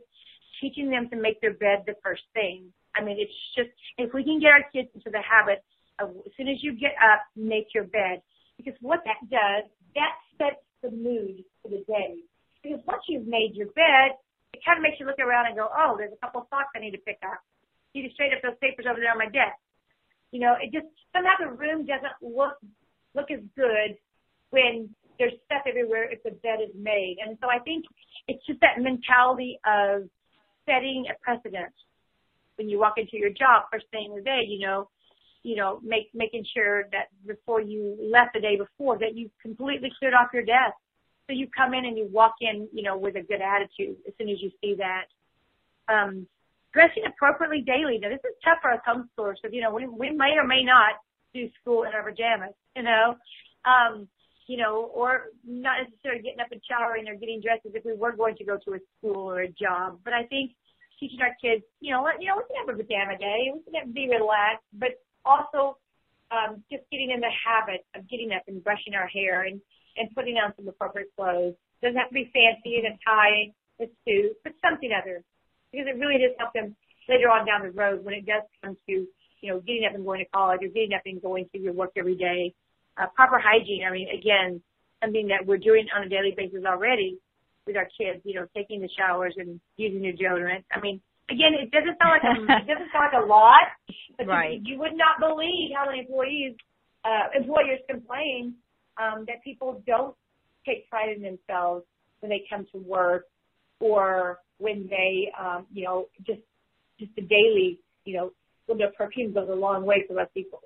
teaching 0.63 0.89
them 0.89 1.11
to 1.11 1.19
make 1.19 1.43
their 1.43 1.53
bed 1.53 1.83
the 1.85 1.99
first 2.01 2.23
thing. 2.33 2.71
I 2.95 3.03
mean, 3.03 3.19
it's 3.19 3.35
just, 3.59 3.69
if 3.99 4.15
we 4.15 4.23
can 4.23 4.39
get 4.39 4.55
our 4.55 4.63
kids 4.71 4.87
into 4.95 5.11
the 5.11 5.19
habit 5.19 5.59
of 5.99 6.15
as 6.25 6.31
soon 6.39 6.47
as 6.47 6.63
you 6.63 6.73
get 6.73 6.95
up, 7.03 7.27
make 7.35 7.75
your 7.75 7.83
bed. 7.83 8.23
Because 8.55 8.73
what 8.79 9.03
that 9.03 9.19
does, 9.27 9.67
that 9.99 10.15
sets 10.39 10.63
the 10.81 10.91
mood 10.95 11.43
for 11.61 11.67
the 11.67 11.83
day. 11.87 12.23
Because 12.63 12.79
once 12.87 13.03
you've 13.07 13.27
made 13.27 13.51
your 13.53 13.67
bed, 13.75 14.15
it 14.55 14.63
kind 14.63 14.79
of 14.79 14.83
makes 14.83 14.95
you 14.99 15.05
look 15.05 15.19
around 15.19 15.47
and 15.47 15.55
go, 15.55 15.67
oh, 15.67 15.95
there's 15.99 16.15
a 16.15 16.25
couple 16.25 16.41
of 16.41 16.47
socks 16.49 16.71
I 16.75 16.79
need 16.79 16.95
to 16.95 17.03
pick 17.03 17.19
up. 17.21 17.43
Need 17.95 18.11
to 18.11 18.35
up 18.35 18.43
those 18.43 18.59
papers 18.61 18.85
over 18.89 18.99
there 18.99 19.11
on 19.11 19.17
my 19.17 19.31
desk. 19.31 19.55
You 20.31 20.41
know, 20.41 20.55
it 20.59 20.73
just 20.73 20.91
somehow 21.15 21.31
the 21.39 21.55
room 21.55 21.85
doesn't 21.85 22.19
look 22.21 22.59
look 23.15 23.31
as 23.31 23.39
good 23.55 23.95
when 24.51 24.89
there's 25.17 25.33
stuff 25.45 25.63
everywhere 25.65 26.11
if 26.11 26.21
the 26.23 26.31
bed 26.43 26.59
is 26.61 26.75
made. 26.75 27.17
And 27.25 27.37
so 27.41 27.47
I 27.47 27.59
think 27.59 27.85
it's 28.27 28.45
just 28.45 28.59
that 28.59 28.83
mentality 28.83 29.57
of 29.65 30.09
setting 30.67 31.05
a 31.09 31.15
precedent 31.23 31.71
when 32.57 32.69
you 32.69 32.79
walk 32.79 32.95
into 32.97 33.17
your 33.17 33.29
job 33.29 33.63
first 33.71 33.85
thing 33.91 34.11
in 34.11 34.15
the 34.15 34.21
day, 34.21 34.43
you 34.47 34.59
know, 34.59 34.89
you 35.43 35.55
know, 35.55 35.79
make 35.83 36.09
making 36.13 36.43
sure 36.55 36.85
that 36.91 37.07
before 37.25 37.61
you 37.61 37.95
left 38.11 38.33
the 38.33 38.39
day 38.39 38.57
before 38.57 38.97
that 38.99 39.15
you 39.15 39.29
completely 39.41 39.91
cleared 39.99 40.13
off 40.13 40.29
your 40.33 40.43
desk 40.43 40.75
so 41.27 41.33
you 41.33 41.47
come 41.55 41.73
in 41.73 41.85
and 41.85 41.97
you 41.97 42.07
walk 42.11 42.35
in, 42.41 42.67
you 42.73 42.83
know, 42.83 42.97
with 42.97 43.15
a 43.15 43.21
good 43.21 43.41
attitude 43.41 43.97
as 44.07 44.13
soon 44.17 44.29
as 44.29 44.37
you 44.41 44.51
see 44.61 44.75
that. 44.75 45.05
Um, 45.87 46.27
dressing 46.75 47.07
appropriately 47.07 47.63
daily. 47.63 47.97
Now 47.97 48.11
this 48.11 48.19
is 48.27 48.35
tough 48.43 48.59
for 48.61 48.75
us 48.75 48.83
homeschoolers 48.83 49.39
because, 49.39 49.55
you 49.55 49.63
know, 49.63 49.71
we, 49.71 49.87
we 49.87 50.11
may 50.11 50.35
or 50.35 50.45
may 50.45 50.61
not 50.61 50.99
do 51.33 51.47
school 51.61 51.87
in 51.87 51.95
our 51.95 52.03
pajamas, 52.03 52.53
you 52.75 52.83
know, 52.83 53.15
um, 53.63 54.07
you 54.47 54.57
know, 54.57 54.91
or 54.93 55.31
not 55.47 55.79
necessarily 55.87 56.21
getting 56.21 56.43
up 56.43 56.51
and 56.51 56.61
showering 56.67 57.07
or 57.07 57.15
getting 57.15 57.39
dressed 57.39 57.65
as 57.65 57.73
if 57.73 57.83
we 57.87 57.95
were 57.95 58.11
going 58.11 58.35
to 58.35 58.45
go 58.45 58.59
to 58.67 58.75
a 58.75 58.79
school 58.99 59.23
or 59.31 59.47
a 59.47 59.49
job. 59.49 60.03
But 60.03 60.13
I 60.13 60.27
think 60.27 60.51
teaching 60.99 61.23
our 61.23 61.33
kids, 61.41 61.63
you 61.79 61.95
know, 61.95 62.05
you 62.19 62.27
know, 62.27 62.37
we 62.37 62.43
can 62.43 62.59
have 62.59 62.69
a 62.69 62.77
pajama 62.77 63.17
day, 63.17 63.55
we 63.55 63.63
can 63.63 63.73
have, 63.79 63.93
be 63.95 64.11
relaxed, 64.11 64.67
but 64.75 64.99
also 65.23 65.79
um, 66.29 66.61
just 66.69 66.83
getting 66.91 67.09
in 67.09 67.23
the 67.23 67.31
habit 67.31 67.87
of 67.95 68.03
getting 68.11 68.35
up 68.35 68.43
and 68.47 68.63
brushing 68.63 68.93
our 68.93 69.07
hair 69.07 69.47
and 69.47 69.63
and 69.97 70.11
putting 70.13 70.35
on 70.35 70.51
some 70.57 70.67
appropriate 70.67 71.07
clothes. 71.15 71.55
Doesn't 71.81 71.95
have 71.95 72.09
to 72.09 72.13
be 72.13 72.29
fancy 72.35 72.83
and 72.83 72.91
a 72.91 72.95
tie, 72.99 73.55
a 73.79 73.87
suit, 74.03 74.35
but 74.43 74.51
something 74.59 74.91
other. 74.91 75.23
Because 75.75 75.91
it 75.91 75.99
really 75.99 76.15
does 76.15 76.31
help 76.39 76.53
them 76.53 76.75
later 77.09 77.27
on 77.27 77.45
down 77.45 77.63
the 77.63 77.71
road 77.71 78.03
when 78.03 78.15
it 78.15 78.25
does 78.25 78.43
come 78.63 78.77
to, 78.87 78.93
you 79.41 79.47
know, 79.51 79.59
getting 79.59 79.83
up 79.83 79.95
and 79.95 80.05
going 80.05 80.23
to 80.23 80.29
college 80.31 80.63
or 80.63 80.69
getting 80.69 80.93
up 80.95 81.03
and 81.05 81.21
going 81.21 81.49
to 81.51 81.59
your 81.59 81.73
work 81.73 81.91
every 81.97 82.15
day. 82.15 82.53
Uh, 82.97 83.07
proper 83.13 83.37
hygiene, 83.43 83.83
I 83.83 83.91
mean, 83.91 84.07
again, 84.07 84.61
something 85.03 85.27
that 85.27 85.45
we're 85.45 85.59
doing 85.59 85.85
on 85.95 86.03
a 86.03 86.09
daily 86.09 86.33
basis 86.35 86.63
already 86.65 87.19
with 87.67 87.75
our 87.75 87.89
kids, 87.97 88.21
you 88.23 88.35
know, 88.35 88.47
taking 88.55 88.79
the 88.79 88.89
showers 88.97 89.33
and 89.37 89.59
using 89.75 90.01
deodorant. 90.01 90.63
I 90.71 90.79
mean, 90.79 91.01
again, 91.29 91.51
it 91.59 91.71
doesn't 91.71 91.97
sound 91.99 92.15
like 92.15 92.23
a, 92.23 92.33
it 92.63 92.67
doesn't 92.67 92.91
sound 92.93 93.11
like 93.11 93.23
a 93.23 93.25
lot, 93.25 93.67
but 94.17 94.27
right. 94.27 94.61
you, 94.63 94.73
you 94.73 94.79
would 94.79 94.95
not 94.95 95.19
believe 95.19 95.71
how 95.75 95.85
many 95.85 95.99
employees, 95.99 96.55
uh, 97.03 97.35
employers 97.35 97.79
complain 97.89 98.55
um, 98.97 99.25
that 99.27 99.43
people 99.43 99.83
don't 99.85 100.15
take 100.65 100.89
pride 100.89 101.09
in 101.15 101.21
themselves 101.21 101.85
when 102.19 102.29
they 102.29 102.43
come 102.49 102.65
to 102.71 102.77
work 102.77 103.25
or 103.79 104.39
when 104.57 104.87
they, 104.89 105.31
um, 105.39 105.65
you 105.71 105.83
know, 105.85 106.07
just 106.25 106.41
just 106.99 107.13
the 107.15 107.21
daily, 107.21 107.79
you 108.05 108.15
know, 108.15 108.31
little 108.67 108.79
bit 108.79 108.87
of 108.89 108.95
perfume 108.95 109.33
goes 109.33 109.49
a 109.49 109.53
long 109.55 109.85
way 109.85 110.03
for 110.07 110.13
most 110.15 110.33
people. 110.33 110.61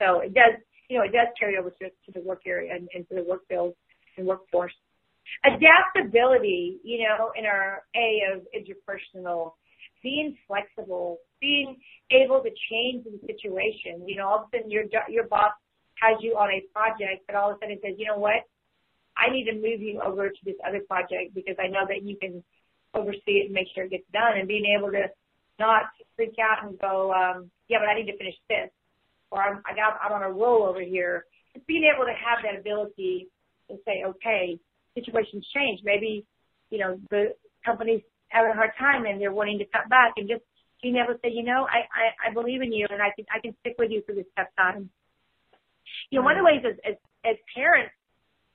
So 0.00 0.20
it 0.20 0.34
does, 0.34 0.60
you 0.88 0.98
know, 0.98 1.04
it 1.04 1.12
does 1.12 1.28
carry 1.38 1.56
over 1.56 1.70
to, 1.70 1.88
to 1.88 2.12
the 2.14 2.20
work 2.20 2.42
area 2.46 2.74
and, 2.74 2.88
and 2.94 3.08
to 3.08 3.14
the 3.14 3.24
work 3.24 3.42
field 3.48 3.74
and 4.16 4.26
workforce. 4.26 4.72
adaptability, 5.44 6.80
you 6.84 7.06
know, 7.06 7.32
in 7.36 7.46
our 7.46 7.82
A 7.96 8.22
of 8.34 8.42
interpersonal, 8.54 9.52
being 10.02 10.36
flexible, 10.46 11.18
being 11.40 11.76
able 12.10 12.42
to 12.42 12.50
change 12.70 13.04
the 13.04 13.18
situation. 13.26 14.06
You 14.06 14.16
know, 14.16 14.28
all 14.28 14.38
of 14.38 14.44
a 14.52 14.56
sudden 14.56 14.70
your 14.70 14.84
your 15.08 15.24
boss 15.24 15.52
has 16.00 16.18
you 16.20 16.32
on 16.36 16.50
a 16.50 16.60
project, 16.72 17.24
but 17.26 17.36
all 17.36 17.50
of 17.50 17.56
a 17.56 17.60
sudden 17.60 17.78
says, 17.82 17.94
you 17.98 18.06
know 18.06 18.18
what, 18.18 18.42
I 19.16 19.32
need 19.32 19.44
to 19.44 19.54
move 19.54 19.80
you 19.80 20.00
over 20.00 20.28
to 20.28 20.44
this 20.44 20.56
other 20.66 20.80
project 20.80 21.34
because 21.34 21.56
I 21.62 21.68
know 21.68 21.86
that 21.88 22.02
you 22.02 22.16
can 22.16 22.42
oversee 22.94 23.42
it 23.42 23.46
and 23.46 23.54
make 23.54 23.68
sure 23.74 23.84
it 23.84 23.90
gets 23.90 24.06
done. 24.12 24.38
And 24.38 24.48
being 24.48 24.76
able 24.78 24.90
to 24.92 25.08
not 25.58 25.82
freak 26.16 26.34
out 26.40 26.66
and 26.66 26.78
go, 26.78 27.12
um, 27.12 27.50
yeah, 27.68 27.78
but 27.80 27.88
I 27.88 27.94
need 27.94 28.10
to 28.10 28.16
finish 28.16 28.34
this, 28.48 28.70
or 29.30 29.42
I'm 29.42 29.62
I 29.66 29.74
got 29.74 29.98
I'm 30.02 30.12
on 30.12 30.22
a 30.22 30.30
roll 30.30 30.64
over 30.64 30.80
here. 30.80 31.24
Just 31.54 31.66
being 31.66 31.84
able 31.84 32.04
to 32.04 32.12
have 32.12 32.42
that 32.44 32.58
ability 32.58 33.28
to 33.70 33.76
say, 33.84 34.04
okay, 34.06 34.58
situations 34.94 35.46
change. 35.54 35.80
Maybe, 35.84 36.24
you 36.70 36.78
know, 36.78 36.98
the 37.10 37.34
company's 37.64 38.02
having 38.28 38.52
a 38.52 38.54
hard 38.54 38.70
time 38.78 39.04
and 39.04 39.20
they're 39.20 39.32
wanting 39.32 39.58
to 39.58 39.66
cut 39.66 39.88
back 39.88 40.12
and 40.16 40.28
just 40.28 40.42
being 40.82 40.96
able 40.96 41.14
to 41.14 41.20
say, 41.22 41.30
you 41.30 41.44
know, 41.44 41.66
I, 41.68 41.84
I, 41.92 42.30
I 42.30 42.32
believe 42.32 42.62
in 42.62 42.72
you 42.72 42.86
and 42.90 43.00
I 43.00 43.12
can, 43.14 43.24
I 43.30 43.40
can 43.40 43.54
stick 43.60 43.76
with 43.78 43.90
you 43.90 44.02
through 44.02 44.16
this 44.16 44.32
tough 44.36 44.48
time. 44.58 44.90
You 46.10 46.18
know, 46.18 46.24
one 46.24 46.36
of 46.36 46.38
the 46.38 46.44
ways 46.44 46.64
as, 46.66 46.76
as, 46.84 46.96
as 47.24 47.36
parents, 47.54 47.92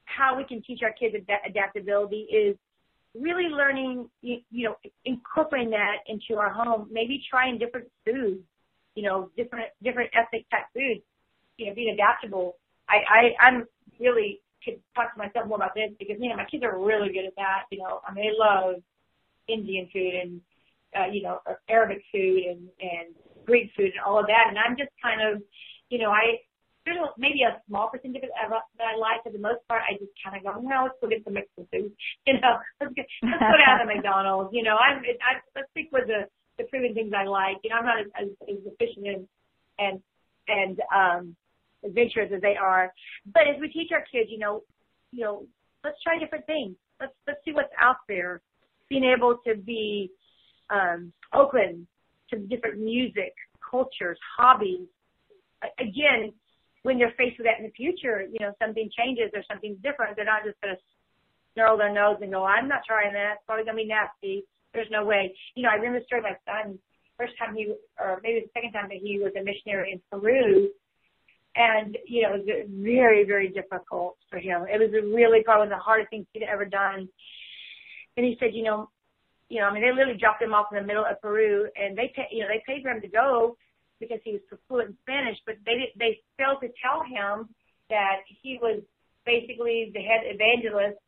how 0.05 0.35
we 0.35 0.43
can 0.43 0.61
teach 0.63 0.81
our 0.83 0.91
kids 0.91 1.15
ad- 1.15 1.45
adaptability 1.45 2.27
is 2.31 2.57
really 3.19 3.49
learning, 3.49 4.09
you, 4.21 4.37
you 4.51 4.65
know, 4.69 4.75
incorporating 5.05 5.71
that 5.71 5.97
into 6.07 6.39
our 6.39 6.49
home, 6.49 6.87
maybe 6.91 7.23
trying 7.29 7.57
different 7.57 7.87
foods, 8.05 8.41
you 8.95 9.03
know, 9.03 9.29
different, 9.37 9.67
different 9.83 10.09
ethnic 10.13 10.49
type 10.49 10.65
foods, 10.73 11.01
you 11.57 11.67
know, 11.67 11.75
being 11.75 11.93
adaptable. 11.93 12.55
I, 12.89 12.97
I, 13.09 13.47
I'm 13.47 13.65
really 13.99 14.41
could 14.63 14.79
talk 14.95 15.13
to 15.13 15.17
myself 15.17 15.47
more 15.47 15.57
about 15.57 15.75
this 15.75 15.91
because 15.99 16.17
man, 16.19 16.35
my 16.37 16.45
kids 16.45 16.63
are 16.63 16.77
really 16.77 17.09
good 17.09 17.25
at 17.25 17.35
that. 17.37 17.63
You 17.71 17.79
know, 17.79 18.01
I 18.07 18.13
mean, 18.13 18.25
they 18.25 18.35
love 18.37 18.75
Indian 19.47 19.87
food 19.93 20.13
and 20.13 20.41
uh, 20.97 21.07
you 21.11 21.21
know 21.21 21.39
Arabic 21.69 22.03
food 22.11 22.43
and 22.43 22.67
and 22.81 23.15
Greek 23.45 23.71
food 23.77 23.91
and 23.95 24.03
all 24.05 24.19
of 24.19 24.27
that. 24.27 24.45
And 24.49 24.57
I'm 24.57 24.75
just 24.77 24.91
kind 25.01 25.21
of, 25.21 25.41
you 25.89 25.99
know, 25.99 26.11
I 26.11 26.43
there's 26.87 27.03
a, 27.03 27.11
maybe 27.19 27.43
a 27.43 27.59
small 27.67 27.91
percentage 27.91 28.23
of 28.23 28.31
it 28.31 28.63
that 28.79 28.87
I 28.87 28.95
like. 28.95 29.19
For 29.23 29.31
the 29.31 29.43
most 29.43 29.59
part, 29.67 29.83
I 29.83 29.99
just 29.99 30.15
kind 30.23 30.39
of 30.39 30.47
go, 30.47 30.55
no, 30.63 30.87
let's 30.87 30.95
go 31.03 31.11
get 31.11 31.23
some 31.27 31.35
Mexican 31.35 31.67
food. 31.67 31.91
You 32.27 32.39
know, 32.39 32.63
let's 32.79 32.93
get 32.95 33.05
let's 33.23 33.43
go 33.43 33.59
down 33.59 33.83
to 33.83 33.85
McDonald's. 33.91 34.55
You 34.55 34.63
know, 34.63 34.79
I'm 34.79 35.03
I, 35.03 35.43
let's 35.55 35.67
stick 35.71 35.91
with 35.91 36.07
the 36.07 36.31
the 36.57 36.63
proven 36.71 36.95
things 36.95 37.11
I 37.11 37.27
like. 37.27 37.59
You 37.63 37.75
know, 37.75 37.83
I'm 37.83 37.85
not 37.85 37.99
as 37.99 38.07
as, 38.15 38.29
as 38.47 38.63
efficient 38.63 39.07
and 39.07 39.23
and 39.79 39.95
and 40.47 40.75
um 40.95 41.35
adventurous 41.83 42.31
as 42.33 42.41
they 42.41 42.55
are. 42.55 42.93
But 43.27 43.43
as 43.51 43.59
we 43.59 43.67
teach 43.69 43.91
our 43.91 44.03
kids, 44.11 44.29
you 44.31 44.39
know, 44.39 44.63
you 45.11 45.23
know, 45.23 45.45
let's 45.83 46.01
try 46.03 46.17
different 46.19 46.45
things. 46.45 46.75
Let's 46.99 47.13
let's 47.27 47.39
see 47.43 47.51
what's 47.51 47.73
out 47.81 47.97
there. 48.07 48.41
Being 48.89 49.03
able 49.03 49.37
to 49.45 49.55
be 49.55 50.11
um, 50.69 51.11
open 51.33 51.87
to 52.29 52.39
different 52.39 52.79
music, 52.79 53.33
cultures, 53.69 54.17
hobbies. 54.37 54.87
Again, 55.79 56.31
when 56.83 56.97
they're 56.97 57.13
faced 57.17 57.37
with 57.37 57.47
that 57.47 57.59
in 57.59 57.65
the 57.65 57.75
future, 57.75 58.25
you 58.29 58.39
know, 58.39 58.53
something 58.61 58.89
changes 58.93 59.31
or 59.33 59.43
something's 59.49 59.81
different, 59.81 60.15
they're 60.15 60.25
not 60.25 60.45
just 60.45 60.59
going 60.61 60.75
to 60.75 60.81
snarl 61.53 61.77
their 61.77 61.93
nose 61.93 62.17
and 62.21 62.31
go, 62.31 62.45
I'm 62.45 62.67
not 62.67 62.81
trying 62.87 63.13
that. 63.13 63.41
It's 63.41 63.45
probably 63.45 63.65
going 63.65 63.77
to 63.77 63.83
be 63.83 63.89
nasty. 63.89 64.45
There's 64.73 64.91
no 64.91 65.03
way. 65.03 65.33
You 65.55 65.63
know, 65.63 65.69
I 65.69 65.75
remember 65.75 65.99
story 66.05 66.21
my 66.21 66.37
son, 66.45 66.77
first 67.17 67.33
time 67.37 67.55
he, 67.55 67.73
or 67.99 68.21
maybe 68.23 68.45
the 68.45 68.51
second 68.53 68.73
time 68.73 68.89
that 68.89 69.01
he 69.01 69.19
was 69.19 69.33
a 69.35 69.43
missionary 69.43 69.93
in 69.93 70.01
Peru 70.11 70.69
and 71.57 71.97
you 72.05 72.21
know, 72.21 72.35
it 72.35 72.45
was 72.45 72.67
very, 72.69 73.25
very 73.25 73.49
difficult 73.49 74.17
for 74.29 74.37
him. 74.37 74.65
It 74.71 74.79
was 74.79 74.91
really 74.93 75.41
probably 75.43 75.69
the 75.69 75.81
hardest 75.81 76.11
thing 76.11 76.25
he'd 76.33 76.43
ever 76.43 76.65
done. 76.65 77.09
And 78.15 78.25
he 78.25 78.37
said, 78.39 78.53
you 78.53 78.63
know, 78.63 78.89
you 79.49 79.59
know, 79.59 79.67
I 79.67 79.73
mean, 79.73 79.81
they 79.81 79.91
literally 79.91 80.19
dropped 80.19 80.41
him 80.41 80.53
off 80.53 80.67
in 80.71 80.77
the 80.77 80.85
middle 80.85 81.05
of 81.05 81.21
Peru, 81.21 81.67
and 81.75 81.97
they, 81.97 82.11
pay, 82.15 82.27
you 82.31 82.41
know, 82.41 82.47
they 82.47 82.61
paid 82.67 82.83
for 82.83 82.89
him 82.89 83.01
to 83.01 83.07
go 83.07 83.57
because 83.99 84.19
he 84.23 84.33
was 84.33 84.41
fluent 84.67 84.89
in 84.89 84.97
Spanish, 85.03 85.37
but 85.45 85.55
they 85.65 85.91
they 85.97 86.19
failed 86.37 86.61
to 86.61 86.69
tell 86.81 87.03
him 87.03 87.49
that 87.89 88.21
he 88.41 88.59
was 88.61 88.81
basically 89.25 89.91
the 89.93 90.01
head 90.01 90.21
evangelist, 90.23 90.99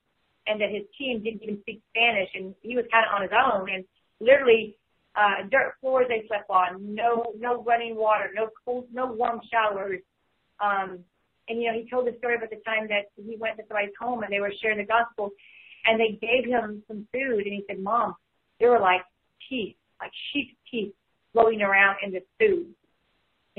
and 0.48 0.60
that 0.62 0.70
his 0.72 0.84
team 0.98 1.24
didn't 1.24 1.44
even 1.44 1.60
speak 1.62 1.82
Spanish, 1.90 2.30
and 2.36 2.56
he 2.62 2.76
was 2.76 2.86
kind 2.92 3.06
of 3.06 3.16
on 3.16 3.22
his 3.22 3.32
own, 3.36 3.70
and 3.70 3.86
literally 4.20 4.76
uh, 5.16 5.48
dirt 5.50 5.74
floors 5.82 6.08
they 6.10 6.26
slept 6.28 6.50
on, 6.50 6.96
no 6.96 7.34
no 7.38 7.64
running 7.64 7.96
water, 7.96 8.32
no 8.34 8.50
cold, 8.66 8.86
no 8.94 9.08
warm 9.08 9.42
showers, 9.52 10.02
um, 10.60 11.00
and 11.48 11.62
you 11.62 11.72
know, 11.72 11.78
he 11.78 11.90
told 11.90 12.06
the 12.06 12.16
story 12.20 12.36
about 12.36 12.52
the 12.52 12.62
time 12.66 12.88
that 12.90 13.10
he 13.16 13.36
went 13.38 13.58
to 13.58 13.64
somebody's 13.68 13.96
home 14.00 14.24
and 14.24 14.32
they 14.32 14.40
were 14.40 14.54
sharing 14.62 14.78
the 14.78 14.86
gospel, 14.86 15.32
and 15.86 16.00
they 16.00 16.18
gave 16.22 16.46
him 16.46 16.84
some 16.88 17.08
food, 17.12 17.46
and 17.46 17.54
he 17.54 17.64
said, 17.68 17.80
"Mom, 17.80 18.16
there 18.60 18.70
were 18.70 18.80
like 18.80 19.02
teeth, 19.50 19.76
like 20.00 20.12
sheep's 20.32 20.56
teeth, 20.70 20.94
floating 21.34 21.62
around 21.62 21.98
in 22.04 22.12
this 22.12 22.24
food." 22.40 22.74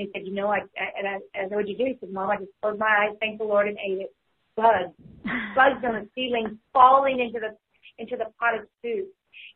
And 0.01 0.09
he 0.09 0.19
said, 0.19 0.27
"You 0.27 0.35
know, 0.35 0.49
I, 0.49 0.61
I 0.81 0.87
and 0.99 1.07
I, 1.07 1.15
I 1.37 1.43
said, 1.45 1.51
what'd 1.51 1.69
you 1.69 1.77
do?" 1.77 1.85
He 1.85 1.97
said, 2.01 2.11
"Mom, 2.11 2.31
I 2.31 2.37
just 2.37 2.51
closed 2.63 2.79
my 2.79 2.89
eyes, 2.89 3.17
thanked 3.21 3.39
the 3.39 3.45
Lord, 3.45 3.69
and 3.69 3.77
ate 3.79 4.01
it. 4.01 4.15
Bugs, 4.57 4.97
bugs 5.55 5.85
on 5.85 5.95
the 5.95 6.09
ceiling, 6.15 6.59
falling 6.73 7.21
into 7.21 7.39
the 7.39 7.57
into 7.99 8.17
the 8.17 8.33
pot 8.39 8.59
of 8.59 8.67
soup. 8.83 9.09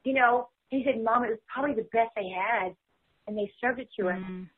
You 0.04 0.14
know." 0.14 0.48
He 0.68 0.83
said, 0.85 1.02
"Mom, 1.02 1.24
it 1.24 1.30
was 1.30 1.38
probably 1.46 1.74
the 1.74 1.88
best 1.92 2.11
they 2.16 2.28
had, 2.28 2.74
and 3.26 3.38
they 3.38 3.50
served 3.61 3.80
it 3.80 3.88
to 3.98 4.09
us." 4.09 4.18
Mm 4.18 4.48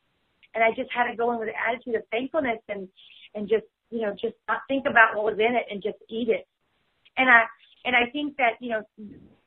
and 0.57 0.65
I 0.65 0.71
just 0.71 0.91
had 0.91 1.09
to 1.11 1.17
go 1.17 1.31
in 1.33 1.39
with 1.39 1.49
an 1.49 1.55
attitude 1.55 1.95
of 1.95 2.03
thankfulness 2.11 2.59
and 2.69 2.89
and 3.35 3.47
just 3.47 3.69
you 3.91 4.01
know 4.01 4.13
just 4.13 4.35
not 4.49 4.63
think 4.67 4.87
about 4.89 5.15
what 5.15 5.25
was 5.25 5.39
in 5.39 5.55
it 5.55 5.69
and 5.71 5.83
just 5.83 5.99
eat 6.09 6.29
it. 6.31 6.49
And 7.17 7.29
I 7.29 7.45
and 7.85 7.95
I 7.95 8.11
think 8.11 8.37
that 8.39 8.57
you 8.59 8.71
know 8.71 8.83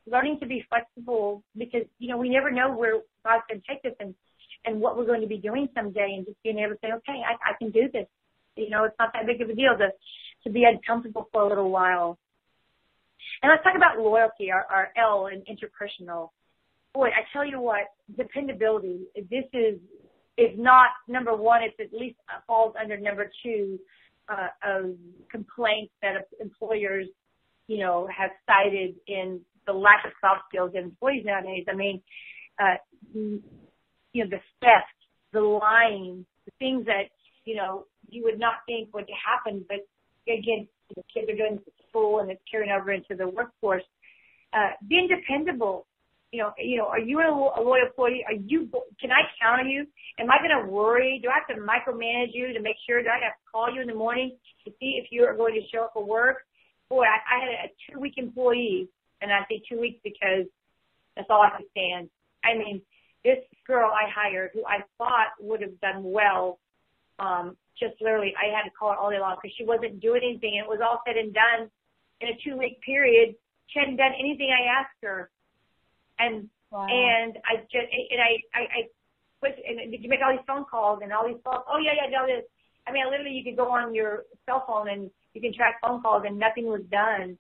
learning 0.06 0.38
to 0.40 0.46
be 0.46 0.64
flexible 0.70 1.44
because 1.58 1.86
you 1.98 2.10
know 2.10 2.18
we 2.18 2.30
never 2.30 2.52
know 2.52 2.72
where 2.72 3.02
God's 3.26 3.44
going 3.50 3.62
to 3.62 3.68
take 3.68 3.84
us 3.92 3.98
and 4.00 4.14
and 4.66 4.80
what 4.80 4.98
we're 4.98 5.06
going 5.06 5.22
to 5.22 5.28
be 5.28 5.38
doing 5.38 5.68
someday 5.76 6.14
and 6.16 6.26
just 6.26 6.42
being 6.44 6.60
able 6.60 6.74
to 6.74 6.80
say 6.82 6.92
okay 6.92 7.22
I, 7.26 7.52
I 7.52 7.54
can 7.58 7.72
do 7.72 7.90
this. 7.92 8.08
You 8.56 8.70
know 8.70 8.84
it's 8.84 8.96
not 9.00 9.14
that 9.14 9.26
big 9.26 9.42
of 9.42 9.50
a 9.50 9.56
deal 9.56 9.78
to 9.78 9.90
to 10.44 10.50
be 10.50 10.64
uncomfortable 10.64 11.28
for 11.32 11.44
a 11.44 11.48
little 11.48 11.70
while. 11.70 12.18
And 13.42 13.50
let's 13.52 13.64
talk 13.64 13.76
about 13.76 14.00
loyalty, 14.00 14.52
our, 14.52 14.66
our 14.70 14.90
L 14.98 15.28
in 15.28 15.42
interpersonal. 15.42 16.30
Boy, 16.94 17.08
I 17.08 17.28
tell 17.34 17.46
you 17.46 17.60
what, 17.60 17.88
dependability. 18.18 19.02
This 19.16 19.46
is 19.54 19.80
if 20.40 20.58
not 20.58 20.88
number 21.10 21.36
one, 21.36 21.62
it's 21.64 21.76
at 21.80 21.98
least 21.98 22.16
falls 22.48 22.74
under 22.82 22.98
number 22.98 23.30
two 23.44 23.78
uh, 24.30 24.48
of 24.64 24.96
complaints 25.30 25.92
that 26.02 26.30
employers, 26.40 27.08
you 27.68 27.80
know, 27.80 28.08
have 28.08 28.32
cited 28.48 28.96
in 29.08 29.42
the 29.68 29.74
lack 29.74 30.06
of 30.06 30.12
soft 30.22 30.44
skills 30.48 30.72
in 30.76 30.84
employees 30.84 31.24
nowadays. 31.26 31.66
I 31.70 31.76
mean, 31.76 32.02
uh, 32.58 32.76
you 34.14 34.24
know, 34.24 34.30
the 34.30 34.42
theft, 34.62 34.88
the 35.34 35.42
lying, 35.42 36.26
the 36.46 36.52
things 36.60 36.86
that 36.86 37.10
you 37.46 37.56
know 37.56 37.86
you 38.10 38.24
would 38.24 38.40
not 38.40 38.56
think 38.66 38.94
would 38.94 39.10
happen, 39.10 39.66
but 39.68 39.80
again, 40.28 40.68
the 40.96 41.04
kids 41.14 41.30
are 41.30 41.36
doing 41.36 41.60
school 41.90 42.20
and 42.20 42.32
it's 42.32 42.42
carrying 42.50 42.72
over 42.72 42.92
into 42.92 43.16
the 43.16 43.28
workforce. 43.28 43.84
Uh, 44.54 44.72
being 44.88 45.08
dependable, 45.08 45.86
you 46.32 46.42
know, 46.42 46.54
you 46.58 46.78
know, 46.78 46.88
are 46.88 47.00
you 47.00 47.20
a, 47.20 47.30
a 47.30 47.62
loyal 47.62 47.86
employee? 47.86 48.24
Are 48.28 48.34
you, 48.34 48.70
can 49.00 49.12
I 49.12 49.22
count 49.42 49.62
on 49.62 49.70
you? 49.70 49.86
Am 50.20 50.30
I 50.30 50.38
going 50.38 50.66
to 50.66 50.72
worry? 50.72 51.20
Do 51.22 51.30
I 51.30 51.40
have 51.40 51.56
to 51.56 51.62
micromanage 51.62 52.34
you 52.34 52.54
to 52.54 52.62
make 52.62 52.76
sure? 52.88 53.02
Do 53.02 53.10
I 53.10 53.24
have 53.24 53.34
to 53.34 53.46
call 53.52 53.74
you 53.74 53.82
in 53.82 53.88
the 53.88 53.96
morning 53.96 54.36
to 54.66 54.72
see 54.80 55.00
if 55.02 55.12
you 55.12 55.24
are 55.26 55.36
going 55.36 55.54
to 55.54 55.62
show 55.74 55.86
up 55.86 55.92
for 55.94 56.06
work? 56.06 56.46
Boy, 56.90 57.04
I, 57.04 57.18
I 57.36 57.40
had 57.40 57.50
a 57.50 57.92
two 57.92 58.00
week 58.00 58.16
employee 58.18 58.90
and 59.22 59.32
I 59.32 59.42
say 59.50 59.62
two 59.68 59.80
weeks 59.80 60.00
because 60.04 60.46
that's 61.16 61.28
all 61.30 61.42
I 61.42 61.56
could 61.58 61.68
stand. 61.72 62.10
I 62.44 62.58
mean, 62.58 62.82
this 63.24 63.40
girl 63.68 63.92
I 63.92 64.10
hired 64.10 64.52
who 64.54 64.66
I 64.66 64.84
thought 64.98 65.36
would 65.40 65.62
have 65.62 65.80
done 65.82 66.04
well, 66.04 66.60
um, 67.20 67.58
just 67.78 67.96
literally, 68.02 68.34
I 68.36 68.56
had 68.56 68.64
to 68.64 68.72
call 68.72 68.92
her 68.92 68.98
all 68.98 69.10
day 69.10 69.20
long 69.20 69.36
because 69.42 69.56
she 69.58 69.66
wasn't 69.66 70.00
doing 70.00 70.22
anything. 70.24 70.56
It 70.56 70.68
was 70.68 70.80
all 70.84 71.02
said 71.06 71.18
and 71.18 71.34
done 71.34 71.70
in 72.22 72.30
a 72.30 72.38
two 72.44 72.58
week 72.58 72.80
period. 72.82 73.36
She 73.68 73.80
hadn't 73.80 73.98
done 73.98 74.14
anything 74.18 74.50
I 74.52 74.82
asked 74.82 74.98
her 75.04 75.30
and 76.20 76.50
wow. 76.72 76.86
and 76.88 77.38
I 77.48 77.64
just 77.72 77.88
and 77.90 78.22
I 78.22 78.38
I, 78.54 78.62
I 78.62 78.82
was 79.42 79.54
and 79.66 79.92
did 79.92 80.04
you 80.04 80.10
make 80.10 80.20
all 80.24 80.32
these 80.32 80.46
phone 80.46 80.66
calls 80.66 81.00
and 81.02 81.12
all 81.12 81.28
these 81.28 81.42
calls? 81.44 81.64
Oh 81.68 81.80
yeah 81.80 81.94
yeah 81.96 82.12
no 82.12 82.28
this. 82.28 82.46
I 82.86 82.92
mean 82.92 83.06
literally 83.10 83.32
you 83.32 83.44
could 83.44 83.58
go 83.58 83.72
on 83.72 83.96
your 83.96 84.26
cell 84.46 84.64
phone 84.68 84.90
and 84.90 85.10
you 85.34 85.42
can 85.42 85.54
track 85.54 85.80
phone 85.82 86.02
calls 86.02 86.24
and 86.28 86.38
nothing 86.38 86.66
was 86.66 86.82
done, 86.92 87.38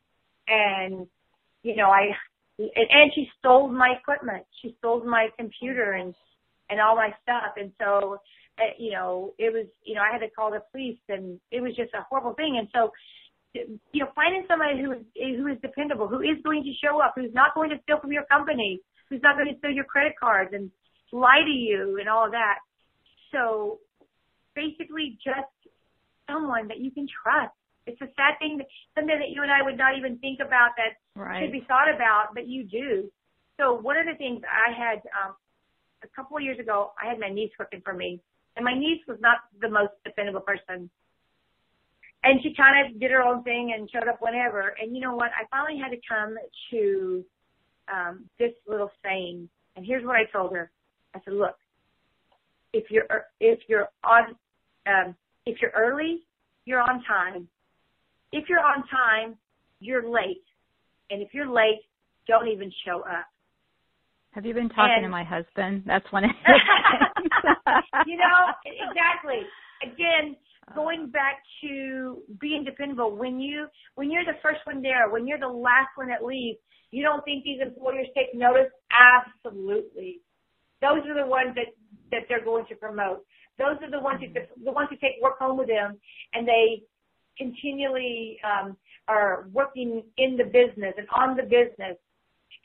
and 0.47 1.05
you 1.63 1.75
know 1.75 1.89
I 1.91 2.11
and, 2.59 2.87
and 2.89 3.11
she 3.15 3.27
stole 3.39 3.69
my 3.69 3.95
equipment. 3.99 4.45
She 4.61 4.75
stole 4.79 5.03
my 5.05 5.29
computer 5.37 5.93
and 5.93 6.13
and 6.69 6.79
all 6.79 6.95
my 6.95 7.09
stuff, 7.23 7.57
and 7.57 7.71
so 7.79 8.19
uh, 8.59 8.73
you 8.77 8.91
know 8.91 9.33
it 9.39 9.51
was 9.53 9.65
you 9.83 9.95
know 9.95 10.01
I 10.01 10.11
had 10.11 10.19
to 10.19 10.29
call 10.29 10.51
the 10.51 10.61
police 10.71 10.99
and 11.09 11.39
it 11.51 11.61
was 11.61 11.75
just 11.75 11.93
a 11.93 12.05
horrible 12.09 12.33
thing, 12.33 12.57
and 12.59 12.67
so 12.73 12.91
you 13.53 14.01
know, 14.03 14.09
finding 14.13 14.45
somebody 14.47 14.81
who 14.81 14.91
is 14.91 15.03
who 15.15 15.47
is 15.47 15.57
dependable, 15.61 16.07
who 16.07 16.21
is 16.21 16.37
going 16.43 16.63
to 16.63 16.73
show 16.85 17.01
up, 17.01 17.13
who's 17.15 17.33
not 17.33 17.55
going 17.55 17.69
to 17.69 17.77
steal 17.83 17.99
from 17.99 18.11
your 18.11 18.25
company, 18.25 18.79
who's 19.09 19.21
not 19.23 19.35
going 19.37 19.51
to 19.51 19.57
steal 19.57 19.71
your 19.71 19.85
credit 19.85 20.13
cards 20.19 20.51
and 20.53 20.69
lie 21.11 21.41
to 21.43 21.51
you 21.51 21.97
and 21.99 22.07
all 22.07 22.25
of 22.25 22.31
that. 22.31 22.59
So 23.31 23.79
basically, 24.55 25.17
just 25.23 25.49
someone 26.29 26.67
that 26.67 26.79
you 26.79 26.91
can 26.91 27.07
trust. 27.07 27.53
It's 27.85 28.01
a 28.01 28.07
sad 28.15 28.37
thing, 28.39 28.61
something 28.95 29.17
that 29.17 29.29
you 29.29 29.41
and 29.41 29.51
I 29.51 29.63
would 29.63 29.77
not 29.77 29.97
even 29.97 30.17
think 30.19 30.39
about 30.39 30.71
that 30.77 30.99
right. 31.15 31.41
should 31.41 31.51
be 31.51 31.65
thought 31.67 31.93
about, 31.93 32.33
but 32.33 32.47
you 32.47 32.63
do. 32.63 33.09
So 33.57 33.73
one 33.73 33.97
of 33.97 34.05
the 34.05 34.15
things 34.15 34.41
I 34.45 34.71
had 34.71 35.01
um, 35.17 35.35
a 36.03 36.07
couple 36.15 36.37
of 36.37 36.43
years 36.43 36.59
ago, 36.59 36.91
I 37.01 37.09
had 37.09 37.19
my 37.19 37.29
niece 37.29 37.51
working 37.57 37.81
for 37.83 37.93
me, 37.93 38.21
and 38.55 38.63
my 38.63 38.73
niece 38.73 39.01
was 39.07 39.17
not 39.19 39.37
the 39.59 39.69
most 39.69 39.93
dependable 40.05 40.41
person. 40.41 40.89
And 42.23 42.41
she 42.43 42.53
kind 42.53 42.85
of 42.85 42.99
did 42.99 43.11
her 43.11 43.21
own 43.21 43.43
thing 43.43 43.73
and 43.75 43.89
showed 43.89 44.07
up 44.07 44.21
whenever. 44.21 44.75
And 44.81 44.93
you 44.93 45.01
know 45.01 45.15
what? 45.15 45.31
I 45.31 45.47
finally 45.49 45.81
had 45.81 45.91
to 45.91 46.01
come 46.07 46.35
to 46.71 47.25
um, 47.91 48.25
this 48.37 48.51
little 48.67 48.91
saying. 49.03 49.47
And 49.75 49.85
here's 49.85 50.05
what 50.05 50.17
I 50.17 50.25
told 50.25 50.53
her. 50.53 50.69
I 51.15 51.19
said, 51.23 51.33
look, 51.33 51.55
if 52.73 52.91
you're 52.91 53.07
if 53.39 53.59
you're 53.67 53.87
on 54.03 54.35
um, 54.85 55.15
if 55.45 55.61
you're 55.61 55.71
early, 55.71 56.23
you're 56.65 56.81
on 56.81 57.03
time. 57.03 57.47
If 58.31 58.49
you're 58.49 58.59
on 58.59 58.83
time, 58.87 59.37
you're 59.79 60.09
late. 60.09 60.43
And 61.09 61.21
if 61.21 61.29
you're 61.33 61.49
late, 61.49 61.81
don't 62.27 62.47
even 62.47 62.71
show 62.85 63.01
up. 63.01 63.25
Have 64.31 64.45
you 64.45 64.53
been 64.53 64.69
talking 64.69 64.93
and, 64.97 65.03
to 65.05 65.09
my 65.09 65.23
husband? 65.23 65.83
That's 65.87 66.05
one 66.11 66.23
of 66.23 66.29
You 68.05 68.17
know, 68.17 68.53
exactly. 68.65 69.41
Again, 69.81 70.35
uh. 70.69 70.75
going 70.75 71.09
back 71.09 71.41
to 71.63 72.19
being 72.39 72.63
dependable, 72.63 73.15
when 73.15 73.39
you 73.39 73.67
when 73.95 74.11
you're 74.11 74.25
the 74.25 74.37
first 74.43 74.59
one 74.65 74.81
there, 74.81 75.09
when 75.09 75.27
you're 75.27 75.39
the 75.39 75.47
last 75.47 75.89
one 75.95 76.07
that 76.09 76.23
leaves, 76.23 76.59
you 76.91 77.03
don't 77.03 77.23
think 77.25 77.43
these 77.43 77.59
employers 77.61 78.07
take 78.15 78.33
notice? 78.35 78.69
Absolutely. 78.93 80.21
Those 80.81 81.01
are 81.07 81.15
the 81.15 81.27
ones 81.27 81.55
that 81.55 81.73
that 82.11 82.29
they're 82.29 82.43
going 82.43 82.65
to 82.69 82.75
promote. 82.75 83.25
Those 83.57 83.77
are 83.81 83.91
the 83.91 83.99
ones 83.99 84.21
who 84.21 84.31
the 84.63 84.71
ones 84.71 84.89
who 84.91 84.95
take 84.97 85.21
work 85.21 85.39
home 85.39 85.57
with 85.57 85.67
them, 85.67 85.97
and 86.33 86.47
they 86.47 86.83
continually 87.39 88.37
um, 88.43 88.77
are 89.07 89.47
working 89.51 90.03
in 90.17 90.37
the 90.37 90.43
business 90.43 90.93
and 90.97 91.07
on 91.15 91.35
the 91.35 91.43
business 91.43 91.97